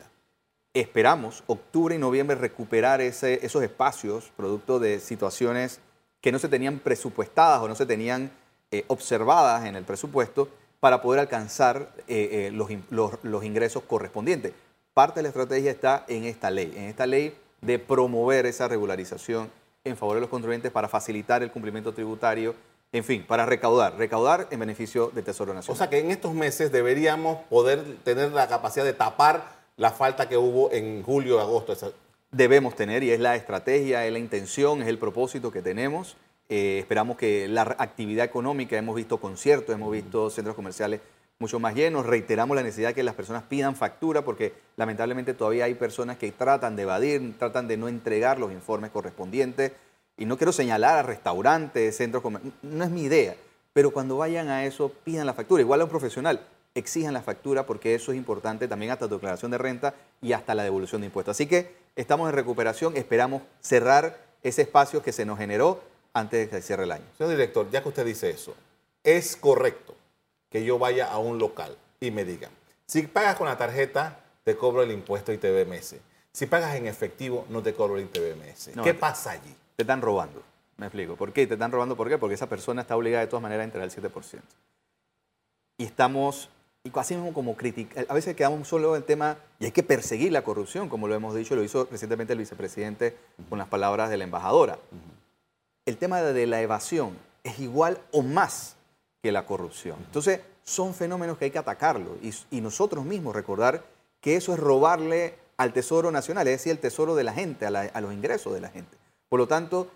Esperamos 0.74 1.42
octubre 1.46 1.94
y 1.94 1.98
noviembre 1.98 2.36
recuperar 2.36 3.00
ese, 3.00 3.44
esos 3.44 3.62
espacios 3.62 4.30
producto 4.36 4.78
de 4.78 5.00
situaciones 5.00 5.80
que 6.20 6.30
no 6.30 6.38
se 6.38 6.48
tenían 6.48 6.78
presupuestadas 6.78 7.62
o 7.62 7.68
no 7.68 7.74
se 7.74 7.86
tenían 7.86 8.30
eh, 8.70 8.84
observadas 8.88 9.64
en 9.64 9.76
el 9.76 9.84
presupuesto 9.84 10.48
para 10.80 11.02
poder 11.02 11.20
alcanzar 11.20 11.90
eh, 12.08 12.50
eh, 12.50 12.50
los, 12.52 13.44
ingresos 13.44 13.82
correspondientes. 13.84 14.52
Parte 14.94 15.20
de 15.20 15.22
la 15.24 15.28
estrategia 15.28 15.70
está 15.70 16.04
en 16.08 16.24
esta 16.24 16.50
ley, 16.50 16.72
en 16.76 16.84
esta 16.84 17.06
ley 17.06 17.36
de 17.60 17.78
promover 17.78 18.46
esa 18.46 18.68
regularización 18.68 19.50
en 19.84 19.96
favor 19.96 20.16
de 20.16 20.20
los 20.22 20.30
contribuyentes 20.30 20.72
para 20.72 20.88
facilitar 20.88 21.42
el 21.42 21.50
cumplimiento 21.50 21.92
tributario, 21.92 22.54
en 22.92 23.04
fin, 23.04 23.24
para 23.26 23.46
recaudar, 23.46 23.96
recaudar 23.96 24.48
en 24.50 24.60
beneficio 24.60 25.10
del 25.14 25.24
Tesoro 25.24 25.54
Nacional. 25.54 25.74
O 25.74 25.78
sea 25.78 25.90
que 25.90 25.98
en 25.98 26.10
estos 26.10 26.34
meses 26.34 26.72
deberíamos 26.72 27.38
poder 27.50 27.84
tener 28.04 28.32
la 28.32 28.48
capacidad 28.48 28.84
de 28.84 28.92
tapar 28.94 29.56
la 29.76 29.90
falta 29.90 30.28
que 30.28 30.36
hubo 30.36 30.72
en 30.72 31.02
julio, 31.02 31.40
agosto. 31.40 31.74
Debemos 32.30 32.74
tener, 32.74 33.02
y 33.02 33.10
es 33.10 33.20
la 33.20 33.36
estrategia, 33.36 34.06
es 34.06 34.12
la 34.12 34.18
intención, 34.18 34.82
es 34.82 34.88
el 34.88 34.98
propósito 34.98 35.50
que 35.50 35.62
tenemos. 35.62 36.16
Eh, 36.48 36.78
esperamos 36.78 37.16
que 37.16 37.48
la 37.48 37.62
actividad 37.62 38.24
económica, 38.24 38.76
hemos 38.76 38.94
visto 38.94 39.18
conciertos, 39.18 39.74
hemos 39.74 39.90
visto 39.90 40.30
centros 40.30 40.54
comerciales 40.54 41.00
mucho 41.38 41.58
más 41.58 41.74
llenos. 41.74 42.06
Reiteramos 42.06 42.56
la 42.56 42.62
necesidad 42.62 42.88
de 42.88 42.94
que 42.94 43.02
las 43.02 43.14
personas 43.14 43.42
pidan 43.42 43.76
factura 43.76 44.22
porque 44.22 44.54
lamentablemente 44.76 45.34
todavía 45.34 45.64
hay 45.64 45.74
personas 45.74 46.16
que 46.16 46.30
tratan 46.32 46.76
de 46.76 46.82
evadir, 46.82 47.34
tratan 47.38 47.68
de 47.68 47.76
no 47.76 47.88
entregar 47.88 48.38
los 48.38 48.52
informes 48.52 48.90
correspondientes. 48.90 49.72
Y 50.16 50.24
no 50.24 50.38
quiero 50.38 50.52
señalar 50.52 50.98
a 50.98 51.02
restaurantes, 51.02 51.96
centros 51.96 52.22
comerciales, 52.22 52.58
no 52.62 52.84
es 52.84 52.90
mi 52.90 53.02
idea, 53.02 53.36
pero 53.74 53.90
cuando 53.90 54.16
vayan 54.16 54.48
a 54.48 54.64
eso 54.64 54.90
pidan 55.04 55.26
la 55.26 55.34
factura. 55.34 55.60
Igual 55.60 55.82
a 55.82 55.84
un 55.84 55.90
profesional, 55.90 56.40
exijan 56.74 57.12
la 57.12 57.22
factura 57.22 57.66
porque 57.66 57.94
eso 57.94 58.12
es 58.12 58.18
importante 58.18 58.68
también 58.68 58.92
hasta 58.92 59.08
tu 59.08 59.14
declaración 59.14 59.50
de 59.50 59.58
renta 59.58 59.94
y 60.22 60.32
hasta 60.32 60.54
la 60.54 60.62
devolución 60.62 61.02
de 61.02 61.08
impuestos. 61.08 61.36
Así 61.36 61.46
que 61.46 61.74
estamos 61.96 62.30
en 62.30 62.34
recuperación, 62.34 62.96
esperamos 62.96 63.42
cerrar 63.60 64.18
ese 64.42 64.62
espacio 64.62 65.02
que 65.02 65.12
se 65.12 65.26
nos 65.26 65.38
generó 65.38 65.82
antes 66.16 66.40
de 66.40 66.48
que 66.48 66.62
cierre 66.62 66.84
el 66.84 66.92
año. 66.92 67.04
Señor 67.18 67.30
director, 67.30 67.70
ya 67.70 67.82
que 67.82 67.88
usted 67.88 68.04
dice 68.04 68.30
eso, 68.30 68.54
¿es 69.04 69.36
correcto 69.36 69.94
que 70.48 70.64
yo 70.64 70.78
vaya 70.78 71.10
a 71.10 71.18
un 71.18 71.38
local 71.38 71.76
y 72.00 72.10
me 72.10 72.24
digan, 72.24 72.50
si 72.86 73.02
pagas 73.02 73.36
con 73.36 73.46
la 73.46 73.58
tarjeta, 73.58 74.20
te 74.42 74.56
cobro 74.56 74.82
el 74.82 74.92
impuesto 74.92 75.32
ITBMS? 75.32 75.96
Si 76.32 76.46
pagas 76.46 76.74
en 76.76 76.86
efectivo, 76.86 77.44
no 77.50 77.62
te 77.62 77.74
cobro 77.74 77.98
el 77.98 78.04
ITBMS. 78.04 78.70
¿Qué 78.82 78.94
pasa 78.94 79.32
allí? 79.32 79.54
Te 79.76 79.82
están 79.82 80.00
robando. 80.00 80.42
Me 80.78 80.86
explico. 80.86 81.16
¿Por 81.16 81.32
qué? 81.32 81.46
Te 81.46 81.54
están 81.54 81.70
robando, 81.70 81.96
¿por 81.96 82.08
qué? 82.08 82.16
Porque 82.16 82.34
esa 82.34 82.48
persona 82.48 82.82
está 82.82 82.96
obligada 82.96 83.22
de 83.22 83.28
todas 83.28 83.42
maneras 83.42 83.62
a 83.62 83.64
entregar 83.64 83.88
el 83.88 83.94
7%. 83.94 84.40
Y 85.78 85.84
estamos 85.84 86.48
y 86.82 86.98
así 86.98 87.14
mismo 87.14 87.34
como 87.34 87.56
criticar, 87.56 88.06
a 88.08 88.14
veces 88.14 88.36
quedamos 88.36 88.68
solo 88.68 88.94
en 88.94 89.02
el 89.02 89.04
tema 89.04 89.38
y 89.58 89.64
hay 89.64 89.72
que 89.72 89.82
perseguir 89.82 90.30
la 90.30 90.42
corrupción, 90.42 90.88
como 90.88 91.08
lo 91.08 91.14
hemos 91.14 91.34
dicho, 91.34 91.56
lo 91.56 91.64
hizo 91.64 91.88
recientemente 91.90 92.32
el 92.32 92.38
vicepresidente 92.38 93.16
con 93.48 93.58
las 93.58 93.66
palabras 93.66 94.08
de 94.08 94.16
la 94.16 94.24
embajadora. 94.24 94.78
El 95.86 95.96
tema 95.96 96.20
de 96.20 96.46
la 96.46 96.60
evasión 96.60 97.16
es 97.42 97.58
igual 97.60 97.98
o 98.12 98.22
más 98.22 98.76
que 99.22 99.32
la 99.32 99.46
corrupción. 99.46 99.96
Entonces, 100.04 100.40
son 100.62 100.92
fenómenos 100.94 101.38
que 101.38 101.46
hay 101.46 101.50
que 101.50 101.58
atacarlo 101.58 102.16
y, 102.22 102.34
y 102.50 102.60
nosotros 102.60 103.04
mismos 103.04 103.34
recordar 103.34 103.84
que 104.20 104.36
eso 104.36 104.52
es 104.52 104.60
robarle 104.60 105.34
al 105.56 105.72
tesoro 105.72 106.10
nacional, 106.10 106.46
es 106.48 106.54
decir, 106.54 106.72
el 106.72 106.78
tesoro 106.78 107.14
de 107.14 107.24
la 107.24 107.32
gente, 107.32 107.66
a, 107.66 108.00
los 108.00 108.12
ingresos 108.12 108.52
de 108.52 108.60
la 108.60 108.68
gente. 108.68 108.96
Por 109.28 109.38
lo 109.38 109.46
tanto, 109.46 109.88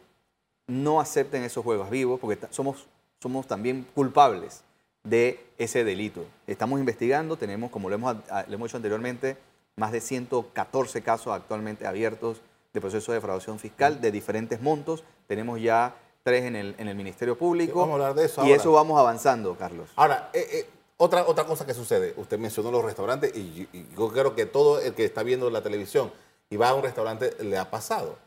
no 0.66 1.00
acepten 1.00 1.42
esos 1.42 1.64
juegos 1.64 1.90
vivos 1.90 2.20
porque 2.20 2.38
somos, 2.50 2.86
somos 3.20 3.46
también 3.46 3.86
culpables 3.94 4.62
de 5.04 5.44
ese 5.58 5.84
delito. 5.84 6.24
Estamos 6.46 6.80
investigando, 6.80 7.36
tenemos, 7.36 7.70
como 7.70 7.88
lo 7.88 7.96
hemos, 7.96 8.16
lo 8.46 8.54
hemos 8.54 8.70
hecho 8.70 8.76
anteriormente, 8.76 9.36
más 9.76 9.92
de 9.92 10.00
114 10.00 11.02
casos 11.02 11.32
actualmente 11.32 11.86
abiertos 11.86 12.40
de 12.72 12.80
proceso 12.80 13.12
de 13.12 13.16
defraudación 13.16 13.58
fiscal 13.58 14.00
de 14.00 14.10
diferentes 14.10 14.60
montos. 14.60 15.04
Tenemos 15.26 15.60
ya 15.60 15.96
tres 16.22 16.44
en 16.44 16.56
el, 16.56 16.74
en 16.78 16.88
el 16.88 16.94
Ministerio 16.94 17.36
Público. 17.36 17.80
vamos 17.80 17.92
a 17.92 17.94
hablar 17.94 18.14
de 18.14 18.26
eso. 18.26 18.44
Y 18.44 18.52
eso 18.52 18.72
vamos 18.72 18.98
avanzando, 18.98 19.56
Carlos. 19.56 19.90
Ahora, 19.96 20.30
eh, 20.32 20.46
eh, 20.52 20.66
otra, 20.96 21.26
otra 21.26 21.44
cosa 21.44 21.64
que 21.64 21.74
sucede, 21.74 22.12
usted 22.16 22.38
mencionó 22.38 22.70
los 22.70 22.84
restaurantes 22.84 23.34
y, 23.34 23.68
yo 23.96 24.08
creo 24.12 24.34
que 24.34 24.46
todo 24.46 24.80
el 24.80 24.94
que 24.94 25.04
está 25.04 25.22
viendo 25.22 25.48
la 25.50 25.62
televisión 25.62 26.12
y 26.50 26.56
va 26.56 26.68
a 26.68 26.74
un 26.74 26.82
restaurante 26.82 27.34
le 27.42 27.56
ha 27.56 27.70
pasado, 27.70 28.18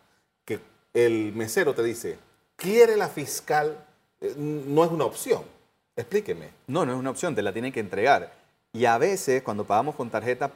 que 0.43 0.59
el 0.93 1.33
mesero 1.33 1.75
te 1.75 1.83
dice, 1.83 2.17
quiere 2.55 2.97
la 2.97 3.09
fiscal, 3.09 3.77
eh, 4.21 4.33
no 4.37 4.83
es 4.83 4.91
una 4.91 5.05
opción. 5.05 5.43
Explíqueme. 5.95 6.49
No, 6.67 6.85
no 6.85 6.93
es 6.93 6.97
una 6.97 7.11
opción, 7.11 7.35
te 7.35 7.43
la 7.43 7.53
tienen 7.53 7.71
que 7.71 7.79
entregar. 7.79 8.33
Y 8.71 8.85
a 8.85 8.97
veces, 8.97 9.43
cuando 9.43 9.65
pagamos 9.65 9.93
con 9.95 10.09
tarjeta, 10.09 10.51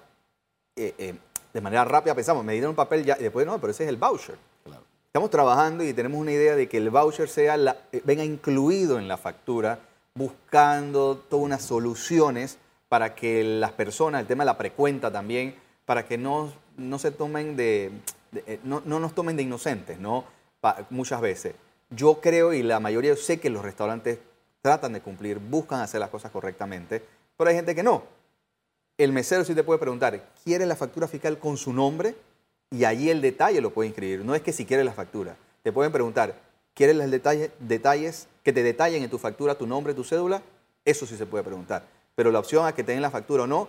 eh, 0.76 0.94
eh, 0.98 1.16
de 1.54 1.62
manera 1.62 1.86
rápida 1.86 2.16
pensamos, 2.16 2.44
me 2.44 2.54
dieron 2.54 2.72
un 2.72 2.76
papel 2.76 3.04
ya, 3.06 3.18
y 3.20 3.24
después 3.24 3.46
no, 3.46 3.60
pero 3.60 3.72
ese 3.72 3.84
es 3.84 3.90
el 3.90 3.98
voucher. 3.98 4.38
Estamos 5.08 5.32
trabajando 5.32 5.84
y 5.84 5.94
tenemos 5.94 6.20
una 6.20 6.32
idea 6.32 6.56
de 6.56 6.70
que 6.70 6.78
el 6.78 6.92
voucher 6.92 7.28
sea 7.28 7.58
la, 7.58 7.78
venga 8.04 8.24
incluido 8.24 9.00
en 9.00 9.08
la 9.08 9.18
factura 9.18 9.80
buscando 10.14 11.18
todas 11.18 11.46
unas 11.46 11.64
soluciones 11.64 12.58
para 12.90 13.16
que 13.16 13.44
las 13.44 13.72
personas, 13.72 14.22
el 14.22 14.28
tema 14.28 14.44
de 14.44 14.48
la 14.48 14.58
precuenta 14.58 15.12
también, 15.12 15.56
para 15.86 16.06
que 16.06 16.18
no, 16.18 16.52
no 16.78 17.00
se 17.00 17.12
tomen 17.12 17.56
de, 17.56 17.92
eh, 18.34 18.60
no, 18.64 18.82
nos 18.82 19.14
tomen 19.14 19.36
de 19.38 19.44
inocentes, 19.44 20.00
¿no? 20.00 20.26
muchas 20.90 21.22
veces. 21.22 21.56
Yo 21.90 22.20
creo 22.20 22.54
y 22.54 22.62
la 22.62 22.80
mayoría, 22.80 23.16
sé 23.16 23.40
que 23.40 23.50
los 23.50 23.64
restaurantes 23.64 24.20
tratan 24.62 24.94
de 24.94 25.02
cumplir, 25.02 25.40
buscan 25.40 25.80
hacer 25.80 26.00
las 26.00 26.10
cosas 26.10 26.32
correctamente, 26.32 27.02
pero 27.38 27.50
hay 27.50 27.56
gente 27.56 27.74
que 27.74 27.84
no. 27.84 28.04
El 28.98 29.12
mesero 29.12 29.44
sí 29.44 29.54
te 29.54 29.64
puede 29.64 29.80
preguntar, 29.80 30.30
¿quiere 30.44 30.66
la 30.66 30.76
factura 30.76 31.08
fiscal 31.08 31.38
con 31.38 31.58
su 31.58 31.72
nombre? 31.74 32.16
Y 32.72 32.84
allí 32.84 33.10
el 33.10 33.22
detalle 33.22 33.62
lo 33.62 33.72
puede 33.72 33.88
inscribir. 33.88 34.26
No 34.26 34.36
es 34.36 34.42
que 34.42 34.52
si 34.52 34.66
quiere 34.66 34.84
la 34.84 34.94
factura. 34.94 35.36
Te 35.64 35.72
pueden 35.72 35.92
preguntar, 35.92 36.36
¿Quieres 36.78 36.96
los 36.96 37.10
detalles, 37.10 37.50
detalles 37.58 38.28
que 38.44 38.54
te 38.54 38.62
detallen 38.62 39.02
en 39.02 39.10
tu 39.10 39.18
factura 39.18 39.56
tu 39.56 39.66
nombre, 39.66 39.96
tu 39.96 40.04
cédula? 40.04 40.44
Eso 40.86 41.08
sí 41.08 41.18
se 41.18 41.26
puede 41.26 41.44
preguntar. 41.44 41.88
Pero 42.14 42.32
la 42.32 42.38
opción 42.38 42.68
a 42.68 42.76
que 42.76 42.84
tengan 42.84 43.02
la 43.02 43.10
factura 43.10 43.46
o 43.46 43.48
no, 43.48 43.68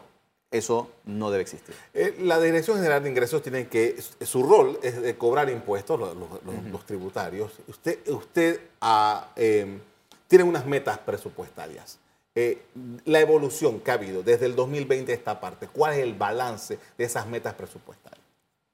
eso 0.50 0.90
no 1.06 1.30
debe 1.30 1.40
existir. 1.40 1.74
Eh, 1.94 2.16
la 2.20 2.38
Dirección 2.38 2.76
General 2.76 3.02
de 3.02 3.08
Ingresos 3.08 3.40
tiene 3.40 3.66
que, 3.66 3.96
su 4.20 4.42
rol 4.42 4.78
es 4.82 5.00
de 5.00 5.16
cobrar 5.16 5.48
impuestos, 5.48 5.98
los, 5.98 6.84
tributarios. 6.84 7.50
Usted, 7.66 8.06
usted 8.10 8.60
ah, 8.82 9.28
em, 9.36 9.80
tiene 10.26 10.44
unas 10.44 10.66
metas 10.66 10.98
presupuestarias. 10.98 11.98
Eh, 12.40 12.62
la 13.06 13.18
evolución 13.18 13.80
que 13.80 13.90
ha 13.90 13.94
habido 13.94 14.22
desde 14.22 14.46
el 14.46 14.54
2020 14.54 15.10
a 15.10 15.14
esta 15.16 15.40
parte, 15.40 15.66
¿cuál 15.66 15.94
es 15.94 15.98
el 15.98 16.14
balance 16.14 16.78
de 16.96 17.04
esas 17.04 17.26
metas 17.26 17.54
presupuestarias? 17.54 18.24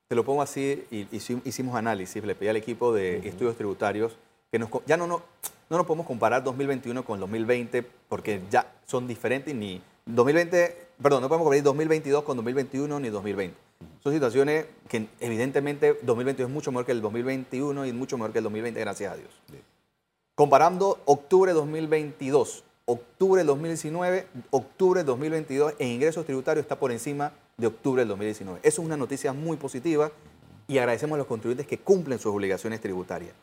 Te 0.06 0.14
lo 0.14 0.22
pongo 0.22 0.42
así, 0.42 0.84
y, 0.90 1.08
hicimos 1.10 1.74
análisis, 1.74 2.22
le 2.22 2.34
pedí 2.34 2.48
al 2.48 2.56
equipo 2.56 2.92
de 2.92 3.26
estudios 3.26 3.56
tributarios 3.56 4.18
que 4.52 4.58
nos, 4.58 4.68
ya 4.84 4.98
no, 4.98 5.06
no, 5.06 5.22
no 5.70 5.78
nos 5.78 5.86
podemos 5.86 6.06
comparar 6.06 6.44
2021 6.44 7.06
con 7.06 7.18
2020 7.18 7.82
porque 8.06 8.42
ya 8.50 8.70
son 8.84 9.06
diferentes 9.06 9.54
ni 9.54 9.80
2020, 10.04 10.88
perdón, 11.02 11.22
no 11.22 11.28
podemos 11.28 11.46
comparar 11.46 11.64
2022 11.64 12.22
con 12.22 12.36
2021 12.36 13.00
ni 13.00 13.08
2020. 13.08 13.56
Son 14.02 14.12
situaciones 14.12 14.66
que 14.90 15.06
evidentemente 15.20 15.98
2022 16.02 16.50
es 16.50 16.52
mucho 16.52 16.70
mejor 16.70 16.84
que 16.84 16.92
el 16.92 17.00
2021 17.00 17.86
y 17.86 17.94
mucho 17.94 18.18
mejor 18.18 18.32
que 18.32 18.40
el 18.40 18.44
2020, 18.44 18.78
gracias 18.78 19.10
a 19.10 19.16
Dios. 19.16 19.30
Comparando 20.34 21.00
octubre 21.06 21.54
2022, 21.54 22.64
octubre 22.86 23.42
2019, 23.44 24.26
octubre 24.50 25.04
2022 25.04 25.74
en 25.78 25.88
ingresos 25.88 26.26
tributarios 26.26 26.64
está 26.64 26.78
por 26.78 26.92
encima 26.92 27.32
de 27.56 27.66
octubre 27.66 28.02
del 28.02 28.08
2019. 28.08 28.60
Eso 28.62 28.82
es 28.82 28.86
una 28.86 28.96
noticia 28.96 29.32
muy 29.32 29.56
positiva 29.56 30.10
y 30.66 30.78
agradecemos 30.78 31.16
a 31.16 31.18
los 31.18 31.26
contribuyentes 31.26 31.66
que 31.66 31.78
cumplen 31.78 32.18
sus 32.18 32.32
obligaciones 32.34 32.80
tributarias. 32.80 33.34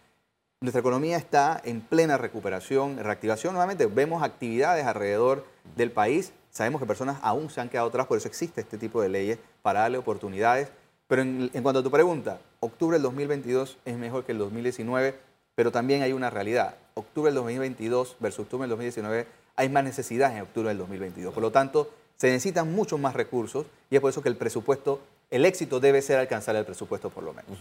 Nuestra 0.61 0.81
economía 0.81 1.17
está 1.17 1.59
en 1.63 1.81
plena 1.81 2.17
recuperación, 2.17 2.97
reactivación. 2.97 3.53
Nuevamente 3.53 3.87
vemos 3.87 4.21
actividades 4.21 4.85
alrededor 4.85 5.43
del 5.75 5.91
país. 5.91 6.33
Sabemos 6.51 6.79
que 6.79 6.85
personas 6.85 7.17
aún 7.23 7.49
se 7.49 7.61
han 7.61 7.69
quedado 7.69 7.87
atrás, 7.87 8.05
por 8.05 8.17
eso 8.17 8.27
existe 8.27 8.61
este 8.61 8.77
tipo 8.77 9.01
de 9.01 9.09
leyes 9.09 9.39
para 9.63 9.81
darle 9.81 9.97
oportunidades. 9.97 10.69
Pero 11.07 11.23
en, 11.23 11.49
cuanto 11.63 11.79
a 11.79 11.83
tu 11.83 11.89
pregunta, 11.89 12.39
octubre 12.59 12.95
del 12.95 13.01
2022 13.03 13.79
es 13.85 13.97
mejor 13.97 14.23
que 14.23 14.33
el 14.33 14.37
2019, 14.37 15.15
pero 15.55 15.71
también 15.71 16.03
hay 16.03 16.13
una 16.13 16.29
realidad. 16.29 16.75
Octubre 16.93 17.29
del 17.29 17.35
2022 17.35 18.17
versus 18.19 18.39
octubre 18.41 18.63
del 18.63 18.69
2019 18.71 19.25
hay 19.55 19.69
más 19.69 19.83
necesidades 19.83 20.35
en 20.35 20.43
octubre 20.43 20.69
del 20.69 20.77
2022. 20.77 21.33
Por 21.33 21.43
lo 21.43 21.51
tanto, 21.51 21.89
se 22.17 22.27
necesitan 22.27 22.73
muchos 22.73 22.99
más 22.99 23.13
recursos 23.13 23.65
y 23.89 23.95
es 23.95 24.01
por 24.01 24.09
eso 24.09 24.21
que 24.21 24.29
el 24.29 24.37
presupuesto, 24.37 24.99
el 25.29 25.45
éxito 25.45 25.79
debe 25.79 26.01
ser 26.01 26.17
alcanzar 26.17 26.55
el 26.55 26.65
presupuesto 26.65 27.09
por 27.09 27.23
lo 27.23 27.33
menos. 27.33 27.57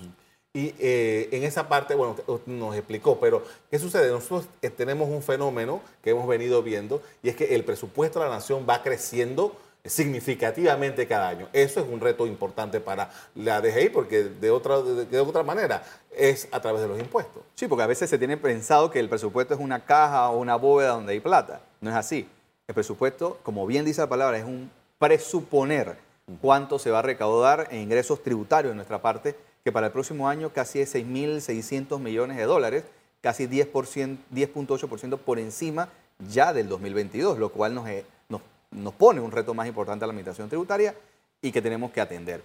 Y 0.53 0.75
eh, 0.81 1.29
en 1.31 1.45
esa 1.45 1.69
parte, 1.69 1.95
bueno, 1.95 2.17
nos 2.47 2.75
explicó, 2.75 3.21
pero 3.21 3.45
¿qué 3.71 3.79
sucede? 3.79 4.11
Nosotros 4.11 4.47
eh, 4.63 4.71
tenemos 4.71 5.09
un 5.09 5.23
fenómeno 5.23 5.81
que 6.03 6.11
hemos 6.11 6.27
venido 6.27 6.63
viendo 6.63 7.03
y 7.23 7.29
es 7.29 7.37
que 7.37 7.55
el 7.55 7.65
presupuesto 7.65 8.19
de 8.19 8.27
la 8.27 8.33
nación 8.33 8.67
va 8.69 8.83
creciendo 8.83 9.57
significativamente 9.85 11.07
cada 11.07 11.29
año. 11.29 11.49
Eso 11.53 11.81
es 11.81 11.87
un 11.89 12.01
reto 12.01 12.27
importante 12.27 12.81
para 12.81 13.11
la 13.35 13.61
DGI 13.61 13.91
porque 13.91 14.25
de 14.25 14.51
otra, 14.51 14.81
de, 14.83 15.21
otra 15.21 15.43
manera 15.43 15.83
es 16.17 16.49
a 16.53 16.61
través 16.61 16.83
de 16.83 16.89
los 16.89 16.99
impuestos. 16.99 17.43
Sí, 17.55 17.67
porque 17.67 17.83
a 17.83 17.87
veces 17.87 18.11
se 18.11 18.19
tiene 18.19 18.37
pensado 18.37 18.91
que 18.91 19.01
el 19.01 19.09
presupuesto 19.09 19.55
es 19.55 19.61
una 19.61 19.85
caja 19.85 20.29
o 20.31 20.39
una 20.39 20.57
bóveda 20.57 20.91
donde 20.91 21.13
hay 21.13 21.21
plata. 21.21 21.61
No 21.81 21.91
es 21.91 21.97
así. 21.97 22.29
El 22.69 22.75
presupuesto, 22.75 23.39
como 23.43 23.67
bien 23.67 23.85
dice 23.85 24.01
la 24.01 24.09
palabra, 24.09 24.39
es 24.39 24.45
un 24.45 24.71
presuponer 24.99 25.97
cuánto 26.41 26.79
se 26.79 26.91
va 26.91 27.01
a 27.01 27.03
recaudar 27.03 27.69
en 27.71 27.81
ingresos 27.81 28.23
tributarios 28.23 28.73
de 28.73 28.77
nuestra 28.77 29.03
parte, 29.03 29.35
que 29.65 29.73
para 29.73 29.87
el 29.87 29.93
próximo 29.93 30.29
año 30.29 30.53
casi 30.53 30.81
es 30.81 30.95
6.600 30.95 31.99
millones 31.99 32.37
de 32.37 32.45
dólares, 32.45 32.85
casi 33.21 33.47
10.8% 33.47 35.19
por 35.19 35.39
encima 35.39 35.89
ya 36.29 36.53
del 36.53 36.69
2022, 36.69 37.39
lo 37.39 37.51
cual 37.51 37.75
nos, 37.75 37.89
eh, 37.89 38.05
nos, 38.29 38.43
nos, 38.71 38.95
pone 38.95 39.21
un 39.21 39.31
reto 39.31 39.55
más 39.55 39.67
importante 39.67 40.05
a 40.05 40.07
la 40.07 40.13
administración 40.13 40.49
tributaria 40.49 40.95
y 41.43 41.53
que 41.53 41.63
tenemos 41.63 41.91
que 41.91 42.01
atender. 42.01 42.43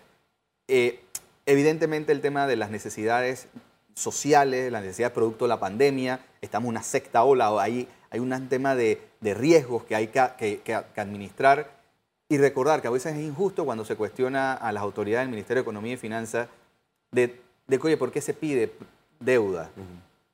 Eh, 0.68 1.02
evidentemente 1.46 2.12
el 2.12 2.22
tema 2.22 2.48
de 2.48 2.56
las 2.56 2.72
necesidades 2.72 3.48
sociales, 3.94 4.72
la 4.72 4.82
necesidad 4.82 5.14
producto 5.14 5.46
de 5.46 5.50
la 5.50 5.60
pandemia, 5.60 6.20
estamos 6.42 6.66
en 6.66 6.72
una 6.72 6.84
sexta 6.84 7.24
ola, 7.24 7.62
ahí 7.62 7.88
hay 8.10 8.20
un 8.20 8.48
tema 8.50 8.76
de, 8.76 9.02
riesgos 9.22 9.84
que 9.84 9.96
hay 9.96 10.08
que, 10.08 10.84
administrar 10.96 11.72
y 12.30 12.38
recordar 12.38 12.82
que 12.82 12.88
a 12.88 12.92
veces 12.92 13.16
es 13.16 13.24
injusto 13.24 13.66
cuando 13.66 13.86
se 13.86 13.96
cuestiona 13.96 14.54
a 14.54 14.72
las 14.72 14.84
autoridades 14.84 15.26
del 15.26 15.32
Ministerio 15.32 15.62
de 15.62 15.64
Economía 15.64 15.94
y 15.94 15.98
Finanzas 15.98 16.48
de, 17.12 17.42
de 17.68 17.80
oye, 17.82 17.98
¿por 17.98 18.12
qué 18.12 18.22
se 18.22 18.34
pide 18.34 18.72
deuda? 19.20 19.70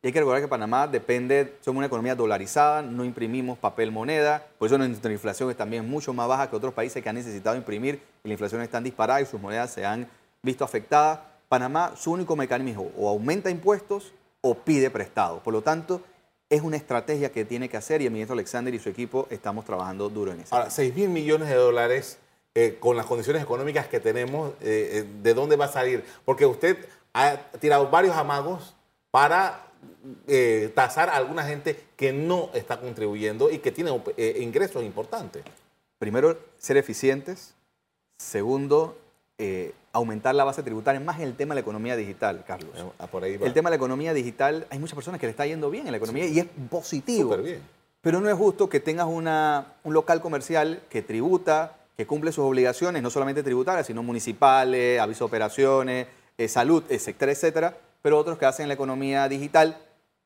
Y 0.04 0.08
hay 0.08 0.14
que 0.14 0.20
recordar 0.20 0.42
que 0.42 0.48
Panamá 0.48 0.88
depende, 0.88 1.58
somos 1.62 1.78
una 1.78 1.86
economía 1.86 2.16
dolarizada, 2.16 2.82
no 2.82 3.06
imprimimos 3.06 3.60
papel 3.60 3.92
moneda, 3.92 4.48
por 4.58 4.66
eso 4.66 4.76
nuestra 4.80 5.12
inflación 5.12 5.52
es 5.52 5.58
también 5.58 5.88
mucho 5.88 6.12
más 6.12 6.28
baja 6.28 6.50
que 6.50 6.56
otros 6.56 6.74
países 6.74 7.04
que 7.04 7.10
han 7.10 7.16
necesitado 7.16 7.56
imprimir 7.56 8.02
y 8.24 8.28
la 8.28 8.34
inflación 8.34 8.64
está 8.64 8.82
disparada 8.82 9.22
y 9.22 9.28
sus 9.28 9.40
monedas 9.40 9.72
se 9.72 9.86
han 9.86 10.08
visto 10.42 10.66
afectadas. 10.66 11.20
Panamá, 11.48 11.94
su 11.96 12.12
único 12.12 12.36
mecanismo 12.36 12.90
o 12.98 13.10
aumenta 13.10 13.52
impuestos 13.52 14.12
o 14.42 14.56
pide 14.56 14.90
prestado. 14.90 15.40
Por 15.44 15.54
lo 15.54 15.62
tanto, 15.62 16.02
es 16.50 16.64
una 16.64 16.78
estrategia 16.78 17.32
que 17.32 17.46
tiene 17.46 17.70
que 17.70 17.78
hacer 17.78 18.02
y 18.02 18.06
el 18.06 18.12
ministro 18.12 18.34
Alexander 18.34 18.74
y 18.74 18.80
su 18.80 18.90
equipo 18.90 19.28
estamos 19.30 19.66
trabajando 19.66 20.10
duro 20.10 20.32
en 20.32 20.40
eso. 20.40 20.56
Ahora, 20.56 20.72
6 20.72 20.96
mil 20.96 21.10
millones 21.10 21.48
de 21.48 21.56
dólares 21.56 22.18
eh, 22.56 22.78
con 22.80 22.98
las 22.98 23.06
condiciones 23.06 23.44
económicas 23.44 23.88
que 23.88 24.00
tenemos, 24.00 24.50
eh, 24.62 24.90
eh, 24.94 25.06
¿de 25.22 25.34
dónde 25.36 25.56
va 25.58 25.66
a 25.66 25.72
salir? 25.72 26.04
Porque 26.26 26.48
usted 26.48 26.90
ha 27.14 27.38
tirado 27.60 27.90
varios 27.90 28.16
amagos 28.16 28.76
para 29.12 29.71
tasar 30.76 31.10
a 31.10 31.16
alguna 31.16 31.44
gente 31.44 31.80
que 31.96 32.14
no 32.14 32.50
está 32.54 32.80
contribuyendo 32.80 33.52
y 33.52 33.60
que 33.60 33.72
tiene 33.72 33.92
ingresos 34.40 34.84
importantes. 34.84 35.44
Primero, 36.00 36.38
ser 36.58 36.78
eficientes. 36.78 37.54
Segundo, 38.18 38.98
aumentar 39.94 40.36
la 40.36 40.44
base 40.44 40.64
tributaria, 40.64 41.00
más 41.00 41.20
en 41.20 41.28
el 41.28 41.36
tema 41.36 41.54
de 41.54 41.56
la 41.58 41.62
economía 41.62 41.96
digital, 41.96 42.44
Carlos. 42.46 42.72
Ah, 43.00 43.08
por 43.08 43.24
ahí 43.24 43.38
El 43.42 43.54
tema 43.54 43.70
de 43.70 43.72
la 43.72 43.76
economía 43.76 44.14
digital, 44.14 44.66
hay 44.70 44.80
muchas 44.80 44.96
personas 44.96 45.20
que 45.20 45.28
le 45.28 45.32
está 45.32 45.46
yendo 45.46 45.70
bien 45.70 45.86
en 45.86 45.92
la 45.92 45.98
economía 45.98 46.26
y 46.26 46.40
es 46.40 46.46
positivo. 46.70 47.36
bien. 47.38 47.62
Pero 48.02 48.20
no 48.20 48.30
es 48.30 48.36
justo 48.36 48.68
que 48.68 48.80
tengas 48.80 49.08
una, 49.08 49.74
un 49.84 49.94
local 49.94 50.22
comercial 50.22 50.82
que 50.90 51.02
tributa, 51.02 51.78
que 51.96 52.08
cumple 52.08 52.32
sus 52.32 52.46
obligaciones, 52.46 53.04
no 53.04 53.10
solamente 53.10 53.44
tributarias, 53.44 53.86
sino 53.86 54.02
municipales, 54.02 55.00
aviso 55.00 55.26
de 55.26 55.28
operaciones, 55.28 56.08
eh, 56.38 56.48
salud, 56.48 56.84
etcétera, 56.90 57.32
etcétera, 57.32 57.78
pero 58.02 58.18
otros 58.18 58.38
que 58.38 58.46
hacen 58.46 58.68
la 58.68 58.74
economía 58.74 59.28
digital 59.28 59.78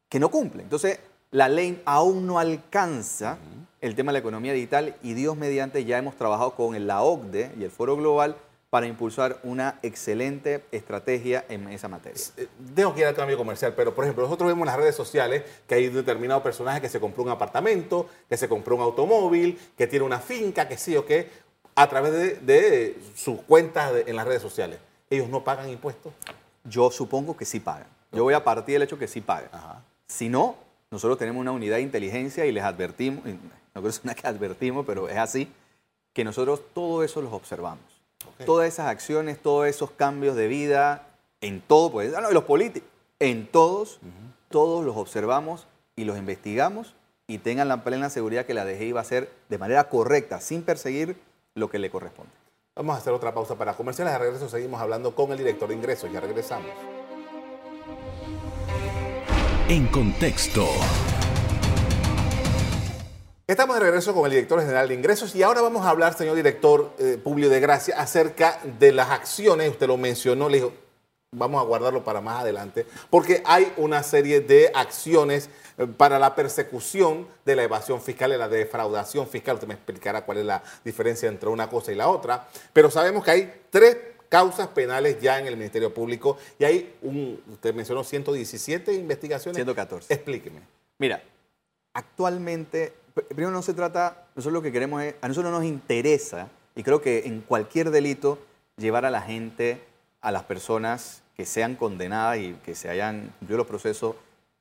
que 0.09 0.19
no 0.19 0.29
cumplen. 0.29 0.63
Entonces, 0.63 0.99
la 1.31 1.49
ley 1.49 1.81
aún 1.85 2.25
no 2.25 2.39
alcanza 2.39 3.37
el 3.81 3.95
tema 3.95 4.11
de 4.11 4.13
la 4.13 4.19
economía 4.19 4.53
digital 4.53 4.95
y 5.03 5.13
Dios 5.13 5.35
mediante 5.35 5.85
ya 5.85 5.97
hemos 5.97 6.15
trabajado 6.15 6.55
con 6.55 6.87
la 6.87 7.01
OCDE 7.01 7.51
y 7.59 7.63
el 7.63 7.71
Foro 7.71 7.95
Global 7.95 8.35
para 8.69 8.87
impulsar 8.87 9.39
una 9.43 9.79
excelente 9.83 10.65
estrategia 10.71 11.45
en 11.47 11.69
esa 11.69 11.87
materia. 11.87 12.21
Tengo 12.75 12.93
que 12.93 13.01
ir 13.01 13.05
al 13.05 13.15
cambio 13.15 13.37
comercial, 13.37 13.73
pero 13.73 13.95
por 13.95 14.03
ejemplo, 14.03 14.23
nosotros 14.23 14.47
vemos 14.49 14.63
en 14.63 14.65
las 14.67 14.75
redes 14.75 14.95
sociales 14.95 15.43
que 15.67 15.75
hay 15.75 15.87
un 15.87 15.93
determinado 15.93 16.43
personaje 16.43 16.81
que 16.81 16.89
se 16.89 16.99
compró 16.99 17.23
un 17.23 17.29
apartamento, 17.29 18.09
que 18.27 18.35
se 18.35 18.49
compró 18.49 18.75
un 18.75 18.81
automóvil, 18.81 19.57
que 19.77 19.87
tiene 19.87 20.03
una 20.03 20.19
finca, 20.19 20.67
que 20.67 20.77
sí 20.77 20.97
o 20.97 21.05
qué, 21.05 21.29
a 21.75 21.87
través 21.87 22.45
de, 22.45 22.97
sus 23.15 23.39
cuentas 23.41 23.93
en 24.05 24.15
las 24.15 24.25
redes 24.27 24.41
sociales. 24.41 24.79
¿Ellos 25.09 25.29
no 25.29 25.43
pagan 25.43 25.69
impuestos? 25.69 26.11
Yo 26.65 26.91
supongo 26.91 27.37
que 27.37 27.45
sí 27.45 27.59
pagan. 27.59 27.87
Yo 28.11 28.23
voy 28.23 28.33
a 28.33 28.43
partir 28.43 28.73
del 28.73 28.83
hecho 28.83 28.97
que 28.97 29.07
sí 29.07 29.21
pagan. 29.21 29.49
Si 30.07 30.29
no, 30.29 30.55
nosotros 30.91 31.17
tenemos 31.17 31.41
una 31.41 31.51
unidad 31.51 31.77
de 31.77 31.81
inteligencia 31.81 32.45
y 32.45 32.51
les 32.51 32.63
advertimos, 32.63 33.23
no 33.73 33.81
creo 33.81 33.91
que 33.91 34.21
que 34.21 34.27
advertimos, 34.27 34.85
pero 34.85 35.09
es 35.09 35.17
así, 35.17 35.51
que 36.13 36.23
nosotros 36.23 36.61
todo 36.73 37.03
eso 37.03 37.21
los 37.21 37.33
observamos. 37.33 37.83
Todas 38.45 38.67
esas 38.67 38.87
acciones, 38.87 39.39
todos 39.39 39.67
esos 39.67 39.91
cambios 39.91 40.35
de 40.35 40.47
vida, 40.47 41.07
en 41.41 41.61
todo, 41.61 41.91
pues, 41.91 42.13
ah, 42.15 42.21
no, 42.21 42.31
los 42.31 42.45
políticos, 42.45 42.89
en 43.19 43.47
todos, 43.47 43.99
todos 44.49 44.85
los 44.85 44.95
observamos 44.95 45.67
y 45.95 46.05
los 46.05 46.17
investigamos 46.17 46.95
y 47.27 47.39
tengan 47.39 47.67
la 47.67 47.83
plena 47.83 48.09
seguridad 48.09 48.45
que 48.45 48.53
la 48.53 48.65
DGI 48.65 48.91
va 48.93 49.01
a 49.01 49.03
hacer 49.03 49.31
de 49.49 49.57
manera 49.57 49.89
correcta, 49.89 50.39
sin 50.39 50.63
perseguir 50.63 51.17
lo 51.53 51.69
que 51.69 51.79
le 51.79 51.89
corresponde. 51.89 52.31
Vamos 52.77 52.97
a 52.97 52.99
hacer 52.99 53.13
otra 53.13 53.33
pausa 53.33 53.55
para 53.55 53.73
comerciales. 53.73 54.11
De 54.11 54.19
regreso 54.19 54.49
seguimos 54.49 54.81
hablando 54.81 55.15
con 55.15 55.31
el 55.31 55.37
director 55.37 55.69
de 55.69 55.75
ingresos. 55.75 56.11
Ya 56.11 56.19
regresamos. 56.19 56.67
En 59.69 59.87
contexto. 59.87 60.67
Estamos 63.47 63.77
de 63.77 63.81
regreso 63.81 64.13
con 64.13 64.25
el 64.25 64.31
director 64.31 64.59
general 64.59 64.89
de 64.89 64.93
ingresos 64.93 65.33
y 65.35 65.43
ahora 65.43 65.61
vamos 65.61 65.85
a 65.85 65.89
hablar, 65.89 66.17
señor 66.17 66.35
director 66.35 66.91
eh, 66.99 67.17
Publio 67.23 67.49
de 67.49 67.61
Gracia, 67.61 67.95
acerca 67.97 68.59
de 68.77 68.91
las 68.91 69.09
acciones. 69.09 69.69
Usted 69.69 69.87
lo 69.87 69.95
mencionó, 69.95 70.49
le 70.49 70.57
dijo, 70.57 70.73
vamos 71.31 71.61
a 71.61 71.65
guardarlo 71.65 72.03
para 72.03 72.19
más 72.19 72.41
adelante, 72.41 72.85
porque 73.09 73.41
hay 73.45 73.71
una 73.77 74.03
serie 74.03 74.41
de 74.41 74.71
acciones 74.73 75.49
para 75.97 76.19
la 76.19 76.35
persecución 76.35 77.27
de 77.45 77.55
la 77.55 77.63
evasión 77.63 78.01
fiscal 78.01 78.33
y 78.33 78.37
la 78.37 78.47
defraudación 78.47 79.27
fiscal. 79.27 79.55
Usted 79.55 79.67
me 79.67 79.73
explicará 79.73 80.25
cuál 80.25 80.39
es 80.39 80.45
la 80.45 80.63
diferencia 80.83 81.29
entre 81.29 81.49
una 81.49 81.69
cosa 81.69 81.91
y 81.91 81.95
la 81.95 82.09
otra, 82.09 82.47
pero 82.73 82.89
sabemos 82.89 83.23
que 83.23 83.31
hay 83.31 83.53
tres 83.69 83.97
causas 84.29 84.67
penales 84.69 85.19
ya 85.21 85.39
en 85.39 85.47
el 85.47 85.57
Ministerio 85.57 85.93
Público 85.93 86.37
y 86.57 86.63
hay 86.65 86.95
un, 87.01 87.41
usted 87.51 87.73
mencionó 87.73 88.03
117 88.03 88.93
investigaciones. 88.93 89.55
114. 89.55 90.13
Explíqueme. 90.13 90.61
Mira, 90.97 91.21
actualmente 91.93 92.93
primero 93.23 93.51
no 93.51 93.61
se 93.61 93.73
trata, 93.73 94.25
nosotros 94.35 94.53
lo 94.53 94.61
que 94.61 94.71
queremos 94.71 95.01
es, 95.03 95.15
a 95.21 95.27
nosotros 95.27 95.51
nos 95.51 95.63
interesa, 95.63 96.49
y 96.75 96.83
creo 96.83 97.01
que 97.01 97.25
en 97.25 97.41
cualquier 97.41 97.91
delito, 97.91 98.37
llevar 98.77 99.05
a 99.05 99.11
la 99.11 99.21
gente, 99.21 99.81
a 100.21 100.31
las 100.31 100.43
personas 100.43 101.21
que 101.37 101.45
sean 101.45 101.75
condenadas 101.75 102.39
y 102.39 102.53
que 102.65 102.75
se 102.75 102.89
hayan 102.89 103.33
cumplido 103.39 103.59
los 103.59 103.67
procesos 103.67 104.15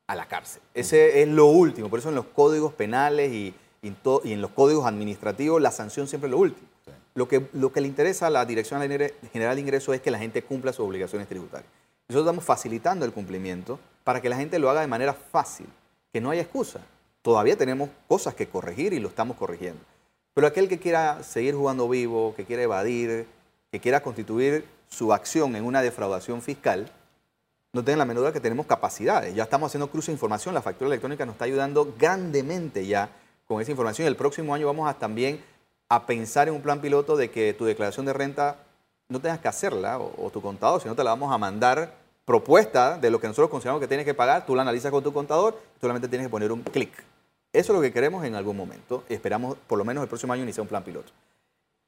a 0.07 0.15
la 0.15 0.27
cárcel. 0.27 0.61
Ese 0.73 1.21
es 1.21 1.27
lo 1.27 1.47
último, 1.47 1.89
por 1.89 1.99
eso 1.99 2.09
en 2.09 2.15
los 2.15 2.25
códigos 2.25 2.73
penales 2.73 3.31
y, 3.31 3.53
y, 3.81 3.93
en 4.31 4.41
los 4.41 4.51
códigos 4.51 4.85
administrativos 4.85 5.61
la 5.61 5.71
sanción 5.71 6.07
siempre 6.07 6.27
es 6.27 6.31
lo 6.31 6.39
último. 6.39 6.67
Lo, 7.15 7.27
que, 7.27 7.47
lo 7.53 7.71
que 7.71 7.79
le 7.79 7.87
interesa 7.87 8.27
a 8.27 8.29
la 8.29 8.45
Dirección 8.45 8.81
General 8.81 9.55
de 9.55 9.61
Ingresos 9.61 9.95
es 9.95 10.01
que 10.01 10.11
la 10.11 10.19
gente 10.19 10.41
cumpla 10.41 10.73
sus 10.73 10.85
obligaciones 10.85 11.29
tributarias. 11.29 11.71
Nosotros 12.09 12.25
estamos 12.25 12.43
facilitando 12.43 13.05
el 13.05 13.13
cumplimiento 13.13 13.79
para 14.03 14.21
que 14.21 14.27
la 14.27 14.35
gente 14.35 14.59
lo 14.59 14.69
haga 14.69 14.81
de 14.81 14.87
manera 14.87 15.13
fácil, 15.13 15.67
que 16.11 16.19
no 16.19 16.29
haya 16.29 16.41
excusa 16.41 16.81
todavía 17.25 17.57
tenemos 17.57 17.89
cosas 18.07 18.35
que 18.35 18.47
corregir 18.47 18.93
y 18.93 18.99
lo 18.99 19.07
estamos 19.07 19.35
corrigiendo. 19.35 19.81
Pero 20.35 20.45
aquel 20.45 20.69
que 20.69 20.77
quiera 20.77 21.23
seguir 21.23 21.55
jugando 21.55 21.89
vivo, 21.89 22.35
que 22.35 22.45
quiera 22.45 22.61
evadir, 22.61 23.25
que 23.71 23.79
quiera 23.79 24.03
constituir 24.03 24.63
su 24.89 25.11
acción 25.11 25.55
en 25.55 25.65
una 25.65 25.81
defraudación 25.81 26.43
fiscal, 26.43 26.87
no 27.75 27.83
tenga 27.83 27.97
la 27.97 28.05
menor 28.05 28.31
que 28.31 28.39
tenemos 28.39 28.65
capacidades. 28.65 29.35
Ya 29.35 29.43
estamos 29.43 29.67
haciendo 29.67 29.87
cruce 29.87 30.07
de 30.07 30.13
información, 30.13 30.55
la 30.55 30.61
factura 30.61 30.87
electrónica 30.87 31.25
nos 31.25 31.33
está 31.33 31.43
ayudando 31.43 31.93
grandemente 31.99 32.87
ya 32.87 33.09
con 33.45 33.61
esa 33.61 33.69
información. 33.69 34.07
El 34.07 34.15
próximo 34.15 34.55
año 34.55 34.65
vamos 34.65 34.89
a 34.89 34.93
también 34.93 35.43
a 35.89 36.05
pensar 36.05 36.47
en 36.47 36.53
un 36.53 36.61
plan 36.61 36.79
piloto 36.79 37.17
de 37.17 37.29
que 37.29 37.53
tu 37.53 37.65
declaración 37.65 38.05
de 38.05 38.13
renta 38.13 38.59
no 39.09 39.19
tengas 39.19 39.39
que 39.39 39.49
hacerla 39.49 39.99
o, 39.99 40.31
tu 40.31 40.41
contador, 40.41 40.81
sino 40.81 40.95
te 40.95 41.03
la 41.03 41.09
vamos 41.09 41.33
a 41.33 41.37
mandar 41.37 41.93
propuesta 42.23 42.97
de 42.97 43.11
lo 43.11 43.19
que 43.19 43.27
nosotros 43.27 43.49
consideramos 43.49 43.81
que 43.81 43.89
tienes 43.89 44.05
que 44.05 44.13
pagar, 44.13 44.45
tú 44.45 44.55
la 44.55 44.61
analizas 44.61 44.89
con 44.89 45.03
tu 45.03 45.11
contador, 45.11 45.59
solamente 45.81 46.07
tienes 46.07 46.27
que 46.27 46.31
poner 46.31 46.53
un 46.53 46.63
clic. 46.63 46.93
Eso 47.51 47.73
es 47.73 47.75
lo 47.75 47.81
que 47.81 47.91
queremos 47.91 48.23
en 48.23 48.35
algún 48.35 48.55
momento. 48.55 49.03
Esperamos 49.09 49.57
por 49.67 49.77
lo 49.77 49.83
menos 49.83 50.01
el 50.01 50.07
próximo 50.07 50.31
año 50.31 50.43
iniciar 50.43 50.61
un 50.61 50.69
plan 50.69 50.83
piloto. 50.83 51.11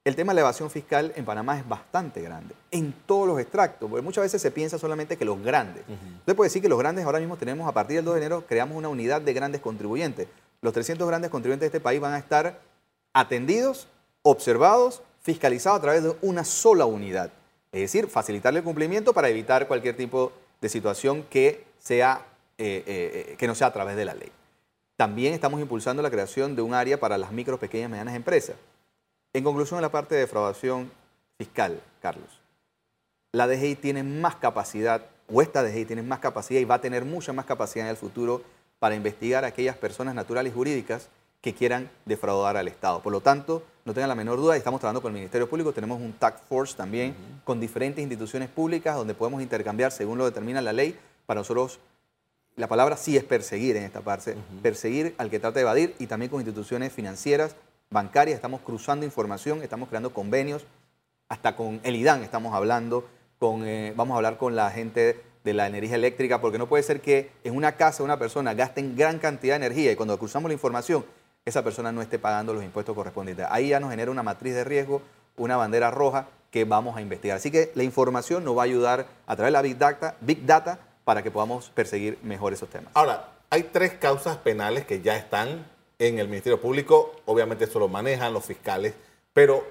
El 0.08 0.16
tema 0.16 0.32
de 0.32 0.36
la 0.36 0.40
evasión 0.40 0.70
fiscal 0.70 1.12
en 1.16 1.26
Panamá 1.26 1.58
es 1.58 1.68
bastante 1.68 2.22
grande, 2.22 2.54
en 2.70 2.94
todos 3.04 3.28
los 3.28 3.38
extractos, 3.38 3.90
porque 3.90 4.02
muchas 4.02 4.22
veces 4.24 4.40
se 4.40 4.50
piensa 4.50 4.78
solamente 4.78 5.18
que 5.18 5.26
los 5.26 5.42
grandes. 5.42 5.84
Usted 6.20 6.34
puede 6.34 6.48
decir 6.48 6.62
que 6.62 6.68
los 6.70 6.78
grandes 6.78 7.04
ahora 7.04 7.18
mismo 7.18 7.36
tenemos, 7.36 7.68
a 7.68 7.72
partir 7.72 7.96
del 7.96 8.06
2 8.06 8.14
de 8.14 8.20
enero, 8.20 8.44
creamos 8.48 8.78
una 8.78 8.88
unidad 8.88 9.20
de 9.20 9.34
grandes 9.34 9.60
contribuyentes. 9.60 10.26
Los 10.62 10.72
300 10.72 11.06
grandes 11.06 11.30
contribuyentes 11.30 11.70
de 11.70 11.76
este 11.76 11.80
país 11.84 12.00
van 12.00 12.14
a 12.14 12.18
estar 12.18 12.58
atendidos, 13.12 13.86
observados, 14.22 15.02
fiscalizados 15.20 15.78
a 15.78 15.82
través 15.82 16.02
de 16.02 16.16
una 16.22 16.42
sola 16.42 16.86
unidad. 16.86 17.30
Es 17.70 17.82
decir, 17.82 18.06
facilitarle 18.06 18.60
el 18.60 18.64
cumplimiento 18.64 19.12
para 19.12 19.28
evitar 19.28 19.68
cualquier 19.68 19.94
tipo 19.94 20.32
de 20.62 20.70
situación 20.70 21.22
que, 21.24 21.66
sea, 21.80 22.24
eh, 22.56 22.82
eh, 22.86 23.36
que 23.36 23.46
no 23.46 23.54
sea 23.54 23.66
a 23.66 23.72
través 23.74 23.94
de 23.94 24.06
la 24.06 24.14
ley. 24.14 24.32
También 24.96 25.34
estamos 25.34 25.60
impulsando 25.60 26.00
la 26.00 26.10
creación 26.10 26.56
de 26.56 26.62
un 26.62 26.72
área 26.72 26.98
para 26.98 27.18
las 27.18 27.30
micro, 27.30 27.58
pequeñas 27.60 27.88
y 27.88 27.90
medianas 27.90 28.14
empresas. 28.14 28.56
En 29.38 29.44
conclusión, 29.44 29.78
en 29.78 29.82
la 29.82 29.92
parte 29.92 30.16
de 30.16 30.22
defraudación 30.22 30.90
fiscal, 31.36 31.80
Carlos, 32.02 32.40
la 33.30 33.46
DGI 33.46 33.76
tiene 33.76 34.02
más 34.02 34.34
capacidad, 34.34 35.06
o 35.32 35.40
esta 35.40 35.62
DGI 35.62 35.84
tiene 35.84 36.02
más 36.02 36.18
capacidad 36.18 36.58
y 36.58 36.64
va 36.64 36.74
a 36.74 36.80
tener 36.80 37.04
mucha 37.04 37.32
más 37.32 37.44
capacidad 37.44 37.86
en 37.86 37.90
el 37.90 37.96
futuro 37.96 38.42
para 38.80 38.96
investigar 38.96 39.44
a 39.44 39.48
aquellas 39.48 39.76
personas 39.76 40.16
naturales 40.16 40.52
y 40.52 40.56
jurídicas 40.56 41.08
que 41.40 41.54
quieran 41.54 41.88
defraudar 42.04 42.56
al 42.56 42.66
Estado. 42.66 43.00
Por 43.00 43.12
lo 43.12 43.20
tanto, 43.20 43.62
no 43.84 43.94
tengan 43.94 44.08
la 44.08 44.16
menor 44.16 44.38
duda, 44.38 44.56
estamos 44.56 44.80
trabajando 44.80 45.02
con 45.02 45.10
el 45.10 45.20
Ministerio 45.20 45.48
Público, 45.48 45.72
tenemos 45.72 46.00
un 46.00 46.14
task 46.14 46.38
force 46.48 46.76
también 46.76 47.14
con 47.44 47.60
diferentes 47.60 48.02
instituciones 48.02 48.48
públicas 48.48 48.96
donde 48.96 49.14
podemos 49.14 49.40
intercambiar 49.40 49.92
según 49.92 50.18
lo 50.18 50.24
determina 50.24 50.60
la 50.60 50.72
ley. 50.72 50.98
Para 51.26 51.42
nosotros 51.42 51.78
la 52.56 52.66
palabra 52.66 52.96
sí 52.96 53.16
es 53.16 53.22
perseguir 53.22 53.76
en 53.76 53.84
esta 53.84 54.00
parte, 54.00 54.36
perseguir 54.62 55.14
al 55.16 55.30
que 55.30 55.38
trata 55.38 55.54
de 55.54 55.60
evadir 55.60 55.94
y 56.00 56.08
también 56.08 56.28
con 56.28 56.40
instituciones 56.40 56.92
financieras, 56.92 57.54
bancarias, 57.90 58.36
estamos 58.36 58.60
cruzando 58.60 59.04
información, 59.06 59.62
estamos 59.62 59.88
creando 59.88 60.12
convenios, 60.12 60.66
hasta 61.28 61.56
con 61.56 61.80
el 61.84 61.96
IDAN 61.96 62.22
estamos 62.22 62.54
hablando, 62.54 63.06
con, 63.38 63.66
eh, 63.66 63.92
vamos 63.96 64.14
a 64.14 64.16
hablar 64.16 64.38
con 64.38 64.56
la 64.56 64.70
gente 64.70 65.22
de 65.44 65.54
la 65.54 65.66
energía 65.66 65.94
eléctrica, 65.94 66.40
porque 66.40 66.58
no 66.58 66.68
puede 66.68 66.82
ser 66.82 67.00
que 67.00 67.30
en 67.44 67.56
una 67.56 67.72
casa 67.72 68.02
una 68.02 68.18
persona 68.18 68.54
gaste 68.54 68.82
gran 68.94 69.18
cantidad 69.18 69.58
de 69.58 69.66
energía 69.66 69.92
y 69.92 69.96
cuando 69.96 70.18
cruzamos 70.18 70.48
la 70.48 70.54
información, 70.54 71.04
esa 71.44 71.62
persona 71.64 71.92
no 71.92 72.02
esté 72.02 72.18
pagando 72.18 72.52
los 72.52 72.62
impuestos 72.62 72.94
correspondientes. 72.94 73.46
Ahí 73.50 73.68
ya 73.68 73.80
nos 73.80 73.90
genera 73.90 74.10
una 74.10 74.22
matriz 74.22 74.54
de 74.54 74.64
riesgo, 74.64 75.00
una 75.36 75.56
bandera 75.56 75.90
roja 75.90 76.28
que 76.50 76.64
vamos 76.64 76.96
a 76.96 77.00
investigar. 77.00 77.36
Así 77.36 77.50
que 77.50 77.72
la 77.74 77.84
información 77.84 78.44
nos 78.44 78.56
va 78.56 78.62
a 78.62 78.64
ayudar 78.64 79.06
a 79.26 79.36
través 79.36 79.48
de 79.48 79.52
la 79.52 79.62
Big 79.62 79.78
Data, 79.78 80.16
Big 80.20 80.44
Data 80.44 80.78
para 81.04 81.22
que 81.22 81.30
podamos 81.30 81.70
perseguir 81.70 82.18
mejor 82.22 82.52
esos 82.52 82.68
temas. 82.68 82.90
Ahora, 82.94 83.32
hay 83.48 83.62
tres 83.62 83.94
causas 83.94 84.36
penales 84.38 84.84
que 84.84 85.00
ya 85.00 85.16
están 85.16 85.64
en 85.98 86.18
el 86.18 86.28
Ministerio 86.28 86.60
Público, 86.60 87.16
obviamente 87.26 87.64
eso 87.64 87.78
lo 87.78 87.88
manejan 87.88 88.32
los 88.32 88.44
fiscales, 88.44 88.94
pero 89.32 89.64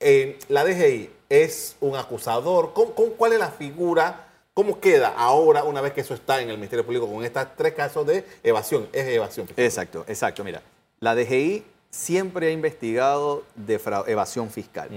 eh, 0.00 0.38
la 0.48 0.64
DGI 0.64 1.10
es 1.28 1.76
un 1.80 1.96
acusador. 1.96 2.72
¿Con, 2.72 2.92
cuál 3.16 3.32
es 3.32 3.38
la 3.38 3.50
figura? 3.50 4.28
¿Cómo 4.54 4.78
queda 4.78 5.08
ahora 5.16 5.64
una 5.64 5.80
vez 5.80 5.92
que 5.92 6.02
eso 6.02 6.14
está 6.14 6.40
en 6.40 6.48
el 6.48 6.56
Ministerio 6.56 6.84
Público 6.84 7.10
con 7.10 7.24
estos 7.24 7.46
tres 7.56 7.74
casos 7.74 8.06
de 8.06 8.24
evasión? 8.42 8.88
Es 8.92 9.08
evasión 9.08 9.46
fiscal. 9.46 9.64
Exacto, 9.64 10.04
exacto. 10.06 10.44
Mira, 10.44 10.62
la 11.00 11.14
DGI 11.14 11.64
siempre 11.90 12.48
ha 12.48 12.50
investigado 12.50 13.44
de 13.56 13.80
evasión 14.06 14.50
fiscal. 14.50 14.90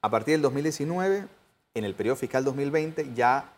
A 0.00 0.10
partir 0.10 0.32
del 0.34 0.42
2019, 0.42 1.26
en 1.74 1.84
el 1.84 1.94
periodo 1.94 2.16
fiscal 2.16 2.44
2020, 2.44 3.12
ya 3.14 3.52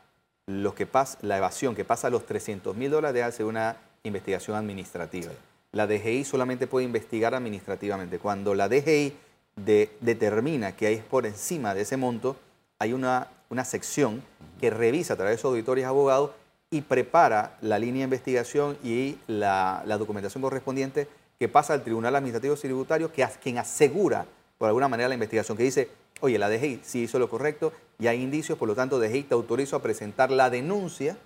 lo 0.47 0.75
que 0.75 0.87
pasa, 0.87 1.19
la 1.23 1.37
evasión 1.37 1.75
que 1.75 1.85
pasa 1.85 2.07
a 2.09 2.11
los 2.11 2.25
300 2.25 2.75
mil 2.75 2.91
dólares 2.91 3.15
debe 3.15 3.27
hacer 3.27 3.47
una 3.47 3.77
investigación 4.03 4.57
administrativa. 4.57 5.31
La 5.73 5.87
DGI 5.87 6.25
solamente 6.25 6.67
puede 6.67 6.87
investigar 6.87 7.35
administrativamente. 7.35 8.19
Cuando 8.19 8.55
la 8.55 8.69
DGI 8.69 9.15
determina 10.01 10.75
que 10.77 10.87
hay 10.87 10.97
por 10.97 11.27
encima 11.27 11.75
de 11.75 11.83
ese 11.83 11.97
monto, 11.97 12.37
hay 12.79 12.93
una, 12.93 13.29
una 13.51 13.65
sección 13.65 14.23
que 14.61 14.71
revisa 14.71 15.15
a 15.15 15.17
través 15.17 15.37
de 15.37 15.43
sus 15.43 15.51
auditores 15.51 15.85
abogados 15.85 16.31
y 16.71 16.83
prepara 16.83 17.57
la 17.61 17.79
línea 17.79 18.01
de 18.01 18.05
investigación 18.05 18.77
y 18.85 19.19
la, 19.27 19.83
documentación 19.99 20.43
correspondiente 20.43 21.09
que 21.39 21.49
pasa 21.49 21.73
al 21.73 21.83
Tribunal 21.83 22.17
Administrativo 22.17 22.57
Tributario, 22.57 23.13
que 23.13 23.27
quien 23.43 23.59
asegura, 23.59 24.27
por 24.59 24.69
alguna 24.69 24.89
manera, 24.89 25.09
la 25.09 25.15
investigación, 25.15 25.57
que 25.57 25.63
dice, 25.63 25.89
oye, 26.21 26.39
la 26.39 26.51
DGI 26.51 26.81
sí 26.83 27.03
hizo 27.03 27.19
lo 27.19 27.31
correcto 27.31 27.73
y 27.99 28.07
hay 28.09 28.23
indicios, 28.23 28.59
por 28.59 28.69
lo 28.69 28.75
tanto, 28.75 28.99
DGI 28.99 29.25
te 29.25 29.35
autorizo 29.35 29.77
a 29.77 29.83
presentar 29.83 30.31
la 30.31 30.51
denuncia 30.51 31.17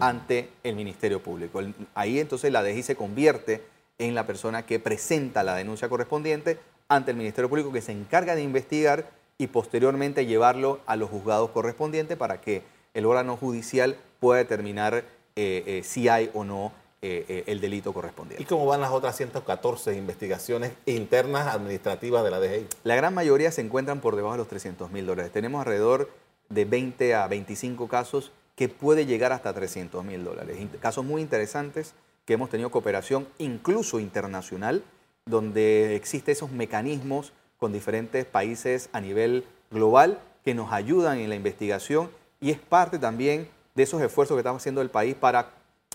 ante 0.00 0.48
el 0.62 0.74
Ministerio 0.74 1.22
Público. 1.22 1.60
Ahí 1.94 2.18
entonces 2.18 2.50
la 2.50 2.62
DGI 2.62 2.82
se 2.82 2.96
convierte 2.96 3.62
en 4.08 4.14
la 4.14 4.26
persona 4.26 4.66
que 4.66 4.80
presenta 4.80 5.42
la 5.42 5.54
denuncia 5.54 5.88
correspondiente 5.88 6.58
ante 6.88 7.12
el 7.12 7.16
Ministerio 7.16 7.48
Público, 7.48 7.72
que 7.72 7.80
se 7.80 7.92
encarga 7.92 8.34
de 8.34 8.42
investigar 8.42 9.06
y 9.38 9.46
posteriormente 9.46 10.26
llevarlo 10.26 10.80
a 10.86 10.96
los 10.96 11.08
juzgados 11.08 11.50
correspondientes 11.50 12.16
para 12.16 12.40
que 12.40 12.62
el 12.94 13.06
órgano 13.06 13.36
judicial 13.36 13.96
pueda 14.20 14.38
determinar 14.38 15.04
eh, 15.36 15.62
eh, 15.66 15.82
si 15.84 16.08
hay 16.08 16.30
o 16.34 16.44
no 16.44 16.72
eh, 17.00 17.44
el 17.46 17.60
delito 17.60 17.92
correspondiente. 17.92 18.42
¿Y 18.42 18.46
cómo 18.46 18.66
van 18.66 18.80
las 18.80 18.90
otras 18.90 19.16
114 19.16 19.96
investigaciones 19.96 20.72
internas 20.86 21.52
administrativas 21.52 22.22
de 22.22 22.30
la 22.30 22.38
DGI? 22.38 22.66
La 22.84 22.94
gran 22.94 23.14
mayoría 23.14 23.50
se 23.50 23.60
encuentran 23.60 24.00
por 24.00 24.14
debajo 24.14 24.34
de 24.34 24.38
los 24.38 24.48
300 24.48 24.90
mil 24.90 25.06
dólares. 25.06 25.32
Tenemos 25.32 25.60
alrededor 25.60 26.10
de 26.48 26.64
20 26.64 27.14
a 27.14 27.26
25 27.26 27.88
casos 27.88 28.30
que 28.54 28.68
puede 28.68 29.06
llegar 29.06 29.32
hasta 29.32 29.52
300 29.52 30.04
mil 30.04 30.24
dólares. 30.24 30.58
Casos 30.80 31.04
muy 31.04 31.22
interesantes 31.22 31.94
que 32.32 32.36
hemos 32.36 32.48
tenido 32.48 32.70
cooperación 32.70 33.28
incluso 33.36 34.00
internacional, 34.00 34.82
donde 35.26 35.94
existen 35.96 36.32
esos 36.32 36.50
mecanismos 36.50 37.34
con 37.58 37.74
diferentes 37.74 38.24
países 38.24 38.88
a 38.94 39.02
nivel 39.02 39.44
global 39.70 40.18
que 40.42 40.54
nos 40.54 40.72
ayudan 40.72 41.18
en 41.18 41.28
la 41.28 41.34
investigación 41.34 42.08
y 42.40 42.50
es 42.50 42.58
parte 42.58 42.98
también 42.98 43.50
de 43.74 43.82
esos 43.82 44.00
esfuerzos 44.00 44.34
que 44.34 44.38
estamos 44.38 44.62
haciendo 44.62 44.80
el 44.80 44.88
país 44.88 45.14
para, 45.14 45.50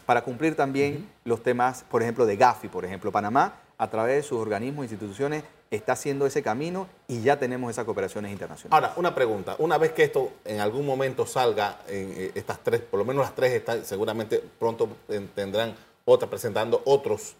para 0.05 0.23
cumplir 0.23 0.55
también 0.55 1.09
los 1.25 1.41
temas, 1.41 1.83
por 1.89 2.03
ejemplo, 2.03 2.27
de 2.27 2.37
Gafi, 2.37 2.67
por 2.67 2.85
ejemplo. 2.85 3.11
Panamá, 3.11 3.55
a 3.79 3.89
través 3.89 4.17
de 4.17 4.21
sus 4.21 4.37
organismos 4.37 4.83
e 4.83 4.93
instituciones, 4.93 5.43
está 5.71 5.93
haciendo 5.93 6.27
ese 6.27 6.43
camino 6.43 6.87
y 7.07 7.21
ya 7.21 7.39
tenemos 7.39 7.71
esas 7.71 7.85
cooperaciones 7.85 8.31
internacionales. 8.31 8.71
Ahora, 8.71 8.93
una 8.97 9.15
pregunta. 9.15 9.55
Una 9.57 9.79
vez 9.79 9.91
que 9.91 10.03
esto 10.03 10.33
en 10.45 10.59
algún 10.59 10.85
momento 10.85 11.25
salga, 11.25 11.79
en 11.87 12.13
eh, 12.15 12.31
estas 12.35 12.59
tres, 12.59 12.81
por 12.81 12.99
lo 12.99 13.05
menos 13.05 13.23
las 13.23 13.33
tres 13.33 13.53
están, 13.53 13.83
seguramente 13.83 14.41
pronto 14.59 14.87
tendrán 15.33 15.75
otra 16.07 16.29
presentando 16.29 16.81
otros. 16.85 17.35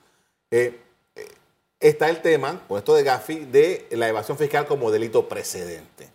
Eh, 0.52 0.80
eh, 1.16 1.28
está 1.80 2.10
el 2.10 2.22
tema, 2.22 2.62
con 2.68 2.78
esto 2.78 2.94
de 2.94 3.04
Gafi, 3.04 3.46
de 3.46 3.88
la 3.92 4.08
evasión 4.08 4.38
fiscal 4.38 4.68
como 4.68 4.92
delito 4.92 5.28
precedente. 5.28 6.10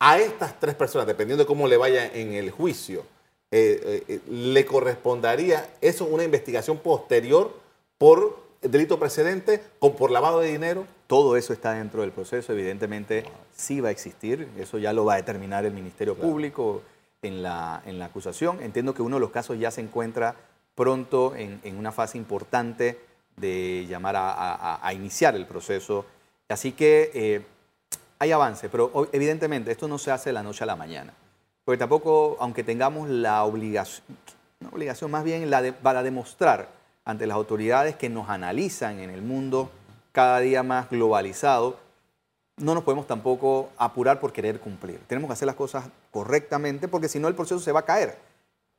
A 0.00 0.18
estas 0.18 0.58
tres 0.58 0.74
personas, 0.74 1.06
dependiendo 1.06 1.44
de 1.44 1.46
cómo 1.46 1.68
le 1.68 1.76
vaya 1.76 2.06
en 2.06 2.32
el 2.32 2.50
juicio, 2.50 3.04
le 3.50 4.64
correspondería 4.64 5.74
eso 5.80 6.04
una 6.04 6.22
investigación 6.22 6.78
posterior 6.78 7.52
por 7.98 8.38
delito 8.62 8.98
precedente, 8.98 9.62
o 9.78 9.96
por 9.96 10.10
lavado 10.10 10.40
de 10.40 10.52
dinero. 10.52 10.86
Todo 11.06 11.36
eso 11.36 11.52
está 11.52 11.72
dentro 11.72 12.02
del 12.02 12.12
proceso, 12.12 12.52
evidentemente 12.52 13.24
sí 13.54 13.80
va 13.80 13.88
a 13.88 13.92
existir, 13.92 14.48
eso 14.58 14.78
ya 14.78 14.92
lo 14.92 15.04
va 15.04 15.14
a 15.14 15.16
determinar 15.16 15.64
el 15.64 15.72
Ministerio 15.72 16.14
Público 16.14 16.82
en 17.22 17.42
la, 17.42 17.82
en 17.86 17.98
la 17.98 18.06
acusación. 18.06 18.62
Entiendo 18.62 18.94
que 18.94 19.02
uno 19.02 19.16
de 19.16 19.20
los 19.20 19.30
casos 19.30 19.58
ya 19.58 19.70
se 19.70 19.80
encuentra 19.80 20.36
pronto 20.80 21.34
en, 21.36 21.76
una 21.76 21.92
fase 21.92 22.16
importante 22.16 22.98
de 23.36 23.84
llamar 23.86 24.14
a, 24.16 24.90
iniciar 24.94 25.36
el 25.36 25.44
proceso. 25.44 26.06
Así 26.48 26.72
que 26.72 27.10
eh, 27.12 27.44
hay 28.18 28.32
avance, 28.32 28.70
pero 28.70 29.10
evidentemente 29.12 29.72
esto 29.72 29.88
no 29.88 29.98
se 29.98 30.10
hace 30.10 30.30
de 30.30 30.32
la 30.32 30.42
noche 30.42 30.64
a 30.64 30.66
la 30.66 30.76
mañana. 30.76 31.12
Porque 31.66 31.76
tampoco, 31.76 32.38
aunque 32.40 32.64
tengamos 32.64 33.10
la 33.10 33.44
obligación, 33.44 34.06
una 34.60 34.70
obligación 34.70 35.10
más 35.10 35.22
bien 35.22 35.50
la 35.50 35.60
de, 35.60 35.74
para 35.74 36.02
demostrar 36.02 36.70
ante 37.04 37.26
las 37.26 37.34
autoridades 37.34 37.94
que 37.94 38.08
nos 38.08 38.30
analizan 38.30 39.00
en 39.00 39.10
el 39.10 39.20
mundo 39.20 39.70
cada 40.12 40.40
día 40.40 40.62
más 40.62 40.88
globalizado, 40.88 41.76
no 42.56 42.74
nos 42.74 42.84
podemos 42.84 43.06
tampoco 43.06 43.68
apurar 43.76 44.18
por 44.18 44.32
querer 44.32 44.60
cumplir. 44.60 44.98
Tenemos 45.06 45.28
que 45.28 45.34
hacer 45.34 45.44
las 45.44 45.56
cosas 45.56 45.90
correctamente 46.10 46.88
porque 46.88 47.10
si 47.10 47.18
no 47.18 47.28
el 47.28 47.34
proceso 47.34 47.60
se 47.60 47.70
va 47.70 47.80
a 47.80 47.84
caer. 47.84 48.29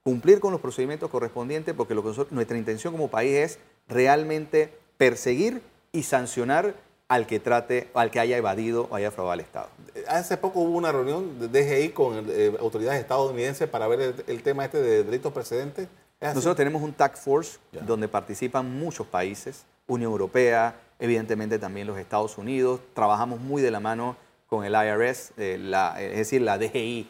Cumplir 0.04 0.40
con 0.40 0.52
los 0.52 0.62
procedimientos 0.62 1.12
correspondientes 1.12 1.76
porque 1.76 1.94
lo 1.94 2.04
que 2.04 2.26
nuestra 2.32 2.58
intención 2.58 2.94
como 2.94 3.10
país 3.10 3.34
es 3.34 3.60
realmente 3.88 4.74
perseguir 4.98 5.62
y 5.92 6.04
sancionar 6.04 6.74
al 7.08 7.28
que 7.28 7.40
trate, 7.40 7.90
al 7.94 8.10
que 8.10 8.20
haya 8.20 8.38
evadido 8.38 8.88
o 8.90 8.96
haya 8.96 9.12
fraudado 9.12 9.34
al 9.34 9.40
Estado. 9.42 9.68
Hace 10.08 10.38
poco 10.38 10.62
hubo 10.62 10.78
una 10.78 10.92
reunión 10.92 11.40
de 11.40 11.48
DGI 11.50 11.90
con 11.90 12.26
eh, 12.30 12.56
autoridades 12.60 13.00
estadounidenses 13.00 13.68
para 13.70 13.88
ver 13.88 14.02
el, 14.02 14.24
el 14.26 14.42
tema 14.42 14.66
este 14.66 14.82
de 14.82 15.04
delitos 15.04 15.32
precedentes. 15.34 15.88
Nosotros 16.20 16.56
tenemos 16.56 16.82
un 16.82 16.94
task 16.94 17.18
force 17.18 17.60
donde 17.86 18.08
participan 18.08 18.80
muchos 18.80 19.06
países, 19.06 19.66
Unión 19.88 20.12
Europea, 20.12 20.80
evidentemente 21.00 21.60
también 21.60 21.86
los 21.86 21.98
Estados 21.98 22.38
Unidos. 22.38 22.80
Trabajamos 22.94 23.40
muy 23.40 23.62
de 23.62 23.72
la 23.72 23.80
mano 23.80 24.16
con 24.48 24.66
el 24.66 24.74
IRS, 24.74 25.34
eh, 25.38 25.60
es 26.00 26.18
decir, 26.18 26.42
la 26.42 26.58
DGI 26.58 27.08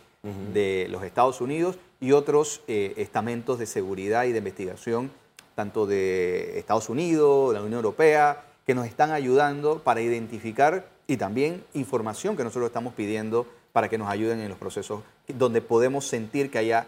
de 0.54 0.88
los 0.90 1.04
Estados 1.04 1.42
Unidos 1.42 1.78
y 2.02 2.12
otros 2.12 2.62
eh, 2.68 2.94
estamentos 2.98 3.60
de 3.60 3.68
seguridad 3.68 4.26
y 4.26 4.34
de 4.34 4.40
investigación, 4.40 5.12
tanto 5.56 5.86
de 5.86 6.60
Estados 6.60 6.90
Unidos, 6.90 7.54
la 7.54 7.62
Unión 7.62 7.76
Europea, 7.76 8.44
que 8.66 8.76
nos 8.76 8.88
están 8.88 9.12
ayudando 9.12 9.80
para 9.80 10.02
identificar 10.02 10.90
y 11.08 11.18
también 11.18 11.64
información 11.74 12.36
que 12.36 12.44
nosotros 12.44 12.68
estamos 12.68 12.94
pidiendo 12.94 13.46
para 13.72 13.88
que 13.88 13.98
nos 13.98 14.10
ayuden 14.10 14.42
en 14.42 14.50
los 14.50 14.58
procesos 14.58 15.04
donde 15.28 15.62
podemos 15.62 16.06
sentir 16.06 16.50
que 16.52 16.58
haya 16.58 16.88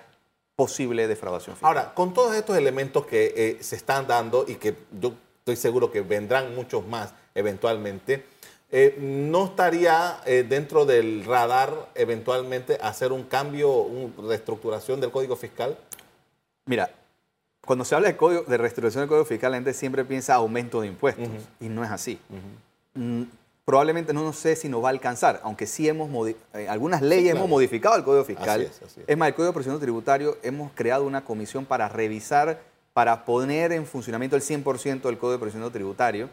posible 0.56 1.08
defraudación 1.08 1.56
fiscal. 1.56 1.68
Ahora, 1.68 1.94
con 1.94 2.14
todos 2.14 2.36
estos 2.36 2.58
elementos 2.58 3.06
que 3.06 3.34
eh, 3.36 3.58
se 3.62 3.76
están 3.76 4.08
dando 4.08 4.46
y 4.48 4.56
que 4.56 4.76
yo 5.00 5.14
estoy 5.40 5.56
seguro 5.56 5.92
que 5.92 6.02
vendrán 6.02 6.56
muchos 6.56 6.86
más 6.88 7.14
eventualmente, 7.36 8.26
eh, 8.74 8.98
¿no 9.00 9.46
estaría 9.46 10.20
eh, 10.26 10.46
dentro 10.48 10.86
del 10.86 11.24
radar 11.24 11.90
eventualmente 11.96 12.78
hacer 12.82 13.14
un 13.14 13.24
cambio, 13.24 13.72
una 13.72 14.12
reestructuración 14.28 15.00
del 15.00 15.12
Código 15.12 15.38
Fiscal? 15.38 15.78
Mira, 16.66 16.92
cuando 17.66 17.86
se 17.86 17.96
habla 17.96 18.10
de, 18.10 18.18
código, 18.18 18.42
de 18.44 18.58
reestructuración 18.58 19.04
del 19.04 19.10
Código 19.10 19.26
Fiscal, 19.26 19.52
la 19.52 19.58
gente 19.58 19.74
siempre 19.74 20.04
piensa 20.04 20.36
aumento 20.36 20.82
de 20.82 20.88
impuestos 20.88 21.30
y 21.62 21.70
no 21.70 21.86
es 21.86 21.92
así 21.92 22.20
probablemente 23.66 24.14
no, 24.14 24.34
sé 24.34 24.56
si 24.56 24.68
nos 24.68 24.84
va 24.84 24.88
a 24.88 24.92
alcanzar, 24.92 25.40
aunque 25.44 25.68
sí 25.68 25.88
hemos, 25.88 26.28
eh, 26.28 26.68
algunas 26.68 27.02
leyes 27.02 27.34
hemos 27.36 27.48
modificado 27.48 27.96
el 27.96 28.04
Código 28.04 28.26
Fiscal. 28.26 28.62
es, 28.62 29.18
más, 29.18 29.28
el 29.28 29.36
Código 29.36 29.52
de 29.52 29.54
Procedimiento 29.54 29.84
Tributario 29.84 30.38
hemos 30.44 30.72
creado 30.74 31.06
una 31.06 31.24
comisión 31.24 31.66
para 31.66 31.88
revisar, 31.88 32.62
para 32.94 33.26
poner 33.26 33.72
en 33.72 33.86
funcionamiento 33.86 34.36
el 34.36 34.42
100% 34.42 35.02
del 35.02 35.18
Código 35.18 35.32
de 35.34 35.40
Procedimiento 35.40 35.74
Tributario. 35.74 36.30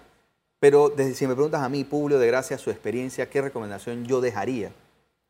Pero 0.60 0.90
desde, 0.90 1.14
si 1.14 1.26
me 1.26 1.34
preguntas 1.34 1.62
a 1.62 1.68
mí, 1.68 1.84
Publio, 1.84 2.18
de 2.18 2.26
gracia 2.26 2.56
a 2.56 2.58
su 2.58 2.70
experiencia, 2.70 3.28
¿qué 3.28 3.40
recomendación 3.40 4.04
yo 4.04 4.20
dejaría? 4.20 4.72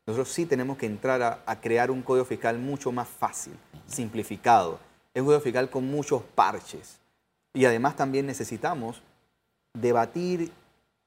Nosotros 0.05 0.29
sí 0.29 0.45
tenemos 0.45 0.77
que 0.77 0.85
entrar 0.85 1.21
a, 1.21 1.41
a 1.45 1.61
crear 1.61 1.89
un 1.89 2.01
Código 2.01 2.25
Fiscal 2.25 2.59
mucho 2.59 2.91
más 2.91 3.07
fácil, 3.07 3.53
simplificado. 3.87 4.79
Es 5.13 5.21
un 5.21 5.27
Código 5.27 5.41
Fiscal 5.41 5.69
con 5.69 5.89
muchos 5.89 6.21
parches. 6.35 6.99
Y 7.53 7.65
además 7.65 7.95
también 7.95 8.25
necesitamos 8.25 9.01
debatir 9.73 10.51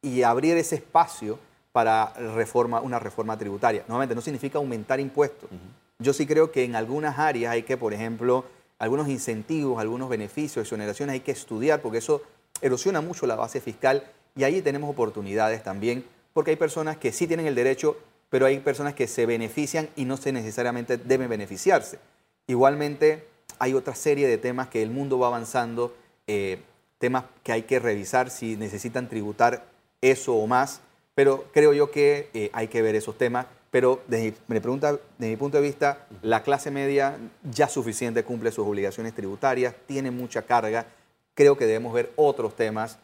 y 0.03 0.23
abrir 0.23 0.57
ese 0.57 0.77
espacio 0.77 1.39
para 1.73 2.13
reforma, 2.35 2.81
una 2.81 2.99
reforma 2.99 3.37
tributaria. 3.37 3.85
Nuevamente, 3.89 4.15
no 4.15 4.21
significa 4.21 4.59
aumentar 4.59 5.01
impuestos. 5.01 5.51
Yo 5.99 6.13
sí 6.13 6.27
creo 6.27 6.51
que 6.53 6.65
en 6.65 6.77
algunas 6.77 7.19
áreas 7.19 7.53
hay 7.53 7.63
que, 7.63 7.77
por 7.77 7.93
ejemplo, 7.93 8.45
algunos 8.79 9.09
incentivos, 9.09 9.81
algunos 9.81 10.09
beneficios, 10.09 10.65
exoneraciones 10.65 11.15
hay 11.15 11.21
que 11.21 11.33
estudiar 11.33 11.81
porque 11.81 11.99
eso 11.99 12.23
erosiona 12.61 13.01
mucho 13.01 13.27
la 13.27 13.37
base 13.37 13.61
fiscal 13.61 14.05
y 14.37 14.45
ahí 14.45 14.62
tenemos 14.62 14.90
oportunidades 14.90 15.62
también 15.62 16.05
porque 16.35 16.51
hay 16.51 16.57
personas 16.57 16.97
que 16.97 17.12
sí 17.12 17.27
tienen 17.27 17.47
el 17.47 17.55
derecho, 17.55 17.97
pero 18.29 18.45
hay 18.45 18.59
personas 18.59 18.95
que 18.95 19.07
se 19.07 19.25
benefician 19.25 19.88
y 19.97 20.05
no 20.05 20.17
se 20.17 20.33
necesariamente 20.33 20.99
deben 20.99 21.31
beneficiarse. 21.31 21.99
Igualmente, 22.47 23.27
hay 23.59 23.73
otra 23.73 23.95
serie 23.95 24.27
de 24.27 24.37
temas 24.37 24.69
que 24.69 24.83
el 24.83 24.90
mundo 24.90 25.19
va 25.19 25.29
avanzando, 25.29 25.95
eh, 26.27 26.61
temas 26.99 27.25
que 27.43 27.53
hay 27.53 27.62
que 27.62 27.79
revisar 27.79 28.31
si 28.31 28.57
necesitan 28.57 29.09
tributar 29.09 29.64
eso 30.01 30.35
o 30.35 30.47
más, 30.47 30.81
pero 31.14 31.45
creo 31.53 31.73
yo 31.73 31.90
que 31.90 32.29
eh, 32.35 32.51
hay 32.53 32.69
que 32.69 32.83
ver 32.83 32.97
esos 32.97 33.17
temas. 33.17 33.47
Pero 33.71 34.03
desde, 34.07 34.35
me 34.47 34.61
pregunta, 34.61 34.93
desde 35.19 35.31
mi 35.33 35.37
punto 35.37 35.57
de 35.57 35.62
vista, 35.64 36.07
la 36.23 36.45
clase 36.45 36.71
media 36.71 37.19
ya 37.43 37.69
suficiente 37.69 38.23
cumple 38.23 38.53
sus 38.53 38.67
obligaciones 38.67 39.14
tributarias, 39.14 39.75
tiene 39.87 40.12
mucha 40.12 40.43
carga. 40.43 40.87
Creo 41.35 41.57
que 41.57 41.66
debemos 41.66 41.92
ver 41.92 42.12
otros 42.16 42.57
temas, 42.57 42.99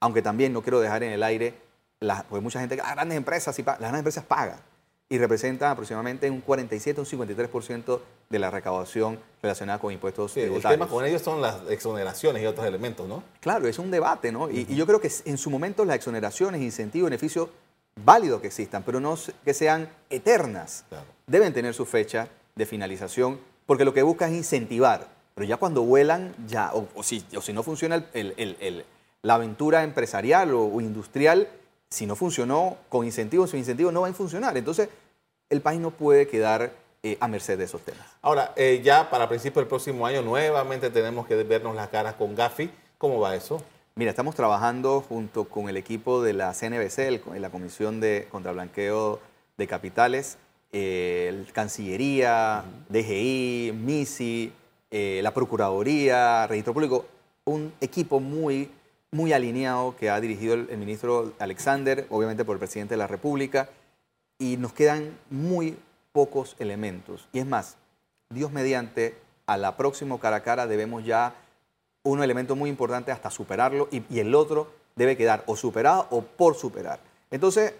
aunque 0.00 0.22
también 0.22 0.52
no 0.52 0.62
quiero 0.62 0.80
dejar 0.80 1.02
en 1.02 1.12
el 1.12 1.22
aire, 1.22 1.54
porque 2.28 2.42
mucha 2.42 2.60
gente, 2.60 2.76
las 2.76 2.86
ah, 2.86 2.94
grandes 2.94 3.16
empresas, 3.16 3.58
las 3.58 3.78
grandes 3.78 4.00
empresas 4.00 4.24
pagan 4.24 4.58
y 5.08 5.18
representan 5.18 5.70
aproximadamente 5.70 6.28
un 6.30 6.40
47 6.40 7.00
un 7.00 7.06
53% 7.06 8.00
de 8.28 8.38
la 8.40 8.50
recaudación 8.50 9.20
relacionada 9.40 9.78
con 9.78 9.92
impuestos 9.92 10.32
tributarios. 10.32 10.64
El 10.64 10.70
tema 10.70 10.88
con 10.88 11.04
ellos 11.04 11.22
son 11.22 11.40
las 11.40 11.58
exoneraciones 11.70 12.42
y 12.42 12.46
otros 12.46 12.66
elementos, 12.66 13.08
¿no? 13.08 13.22
Claro, 13.40 13.68
es 13.68 13.78
un 13.78 13.90
debate, 13.90 14.32
¿no? 14.32 14.50
y, 14.50 14.66
yo 14.74 14.84
creo 14.84 15.00
que 15.00 15.10
en 15.24 15.38
su 15.38 15.48
momento 15.48 15.84
las 15.84 15.96
exoneraciones, 15.96 16.60
incentivos, 16.60 17.08
beneficios, 17.08 17.48
válidos 18.04 18.40
que 18.40 18.48
existan, 18.48 18.82
pero 18.82 19.00
no 19.00 19.16
que 19.44 19.54
sean 19.54 19.88
eternas. 20.10 20.84
Deben 21.26 21.52
tener 21.52 21.74
su 21.74 21.86
fecha 21.86 22.28
de 22.54 22.66
finalización, 22.66 23.40
porque 23.64 23.84
lo 23.84 23.94
que 23.94 24.02
busca 24.02 24.28
es 24.28 24.34
incentivar. 24.34 25.08
Pero 25.36 25.46
ya 25.46 25.58
cuando 25.58 25.82
vuelan, 25.82 26.34
ya, 26.48 26.72
o, 26.72 27.02
si, 27.02 27.22
o 27.36 27.42
si, 27.42 27.52
no 27.52 27.62
funciona 27.62 28.02
el, 28.14 28.86
la 29.20 29.34
aventura 29.34 29.82
empresarial 29.82 30.54
o, 30.54 30.80
industrial, 30.80 31.46
si 31.90 32.06
no 32.06 32.16
funcionó 32.16 32.78
con 32.88 33.04
incentivos, 33.04 33.50
sin 33.50 33.58
incentivos 33.58 33.92
no 33.92 34.00
va 34.00 34.08
a 34.08 34.14
funcionar. 34.14 34.56
Entonces, 34.56 34.88
el 35.50 35.60
país 35.60 35.78
no 35.78 35.90
puede 35.90 36.26
quedar 36.26 36.72
eh, 37.02 37.18
a 37.20 37.28
merced 37.28 37.58
de 37.58 37.64
esos 37.64 37.82
temas. 37.82 38.06
Ahora, 38.22 38.54
eh, 38.56 38.80
ya 38.82 39.10
para 39.10 39.28
principios 39.28 39.56
del 39.56 39.68
próximo 39.68 40.06
año 40.06 40.22
nuevamente 40.22 40.88
tenemos 40.88 41.26
que 41.26 41.34
vernos 41.42 41.76
las 41.76 41.88
caras 41.90 42.14
con 42.14 42.34
Gafi. 42.34 42.70
¿Cómo 42.96 43.20
va 43.20 43.36
eso? 43.36 43.62
Mira, 43.94 44.08
estamos 44.08 44.34
trabajando 44.34 45.02
junto 45.06 45.44
con 45.44 45.68
el 45.68 45.76
equipo 45.76 46.22
de 46.22 46.32
la 46.32 46.54
CNBC, 46.54 47.38
la 47.38 47.50
Comisión 47.50 48.00
de 48.00 48.26
Contrablanqueo 48.30 49.20
de 49.58 49.66
Capitales, 49.66 50.38
el 50.72 51.52
Cancillería, 51.52 52.64
DGI, 52.88 53.72
MISI, 53.74 54.52
eh, 54.90 55.20
la 55.22 55.34
Procuraduría, 55.34 56.46
Registro 56.46 56.72
Público, 56.72 57.06
un 57.44 57.72
equipo 57.80 58.20
muy, 58.20 58.70
muy 59.10 59.32
alineado 59.32 59.96
que 59.96 60.10
ha 60.10 60.20
dirigido 60.20 60.54
el, 60.54 60.78
ministro 60.78 61.32
Alexander, 61.38 62.06
obviamente 62.10 62.44
por 62.44 62.54
el 62.54 62.58
presidente 62.60 62.94
de 62.94 62.98
la 62.98 63.06
República, 63.06 63.68
y 64.38 64.56
nos 64.56 64.72
quedan 64.72 65.16
muy 65.30 65.76
pocos 66.12 66.56
elementos. 66.58 67.28
Y 67.32 67.38
es 67.38 67.46
más, 67.46 67.76
Dios 68.30 68.52
mediante, 68.52 69.16
a 69.46 69.56
la 69.56 69.76
próxima 69.76 70.18
cara 70.18 70.36
a 70.36 70.42
cara 70.42 70.66
debemos 70.66 71.04
ya 71.04 71.34
un 72.02 72.22
elemento 72.22 72.56
muy 72.56 72.68
importante 72.68 73.12
hasta 73.12 73.30
superarlo 73.30 73.88
y, 73.90 74.02
y 74.10 74.20
el 74.20 74.34
otro 74.34 74.70
debe 74.96 75.16
quedar 75.16 75.44
o 75.46 75.56
superado 75.56 76.06
o 76.10 76.22
por 76.22 76.56
superar. 76.56 77.00
Entonces, 77.30 77.74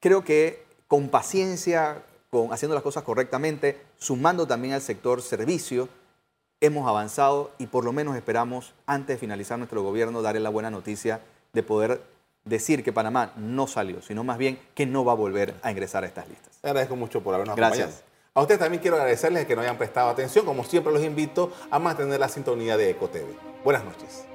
creo 0.00 0.22
que 0.22 0.64
con 0.88 1.08
paciencia, 1.08 2.02
con, 2.30 2.52
haciendo 2.52 2.74
las 2.74 2.82
cosas 2.82 3.04
correctamente, 3.04 3.80
sumando 3.98 4.46
también 4.46 4.74
al 4.74 4.82
sector 4.82 5.22
servicio, 5.22 5.88
hemos 6.60 6.88
avanzado 6.88 7.50
y 7.58 7.66
por 7.66 7.84
lo 7.84 7.92
menos 7.92 8.16
esperamos, 8.16 8.72
antes 8.86 9.16
de 9.16 9.18
finalizar 9.18 9.58
nuestro 9.58 9.82
gobierno, 9.82 10.22
darle 10.22 10.40
la 10.40 10.50
buena 10.50 10.70
noticia 10.70 11.20
de 11.52 11.62
poder 11.62 12.02
decir 12.44 12.82
que 12.82 12.92
Panamá 12.92 13.32
no 13.36 13.66
salió, 13.66 14.00
sino 14.02 14.24
más 14.24 14.38
bien 14.38 14.58
que 14.74 14.86
no 14.86 15.04
va 15.04 15.12
a 15.12 15.16
volver 15.16 15.54
a 15.62 15.70
ingresar 15.70 16.04
a 16.04 16.06
estas 16.06 16.28
listas. 16.28 16.58
Le 16.62 16.70
agradezco 16.70 16.96
mucho 16.96 17.22
por 17.22 17.34
habernos 17.34 17.56
Gracias. 17.56 17.80
acompañado. 17.80 18.06
A 18.34 18.40
ustedes 18.42 18.60
también 18.60 18.82
quiero 18.82 18.96
agradecerles 18.96 19.46
que 19.46 19.56
nos 19.56 19.64
hayan 19.64 19.78
prestado 19.78 20.10
atención. 20.10 20.44
Como 20.44 20.62
siempre, 20.62 20.92
los 20.92 21.02
invito 21.02 21.52
a 21.70 21.78
mantener 21.78 22.20
la 22.20 22.28
sintonía 22.28 22.76
de 22.76 22.90
EcoTV. 22.90 23.34
Buenas 23.64 23.82
noches. 23.84 24.26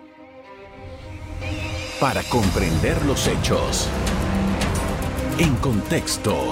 Para 1.99 2.23
comprender 2.23 2.99
los 3.05 3.27
hechos. 3.27 3.87
En 5.37 5.55
contexto. 5.57 6.49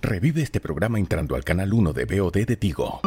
Revive 0.00 0.42
este 0.42 0.60
programa 0.60 1.00
entrando 1.00 1.34
al 1.34 1.42
canal 1.42 1.72
1 1.72 1.92
de 1.92 2.04
BOD 2.04 2.46
de 2.46 2.56
Tigo. 2.56 3.00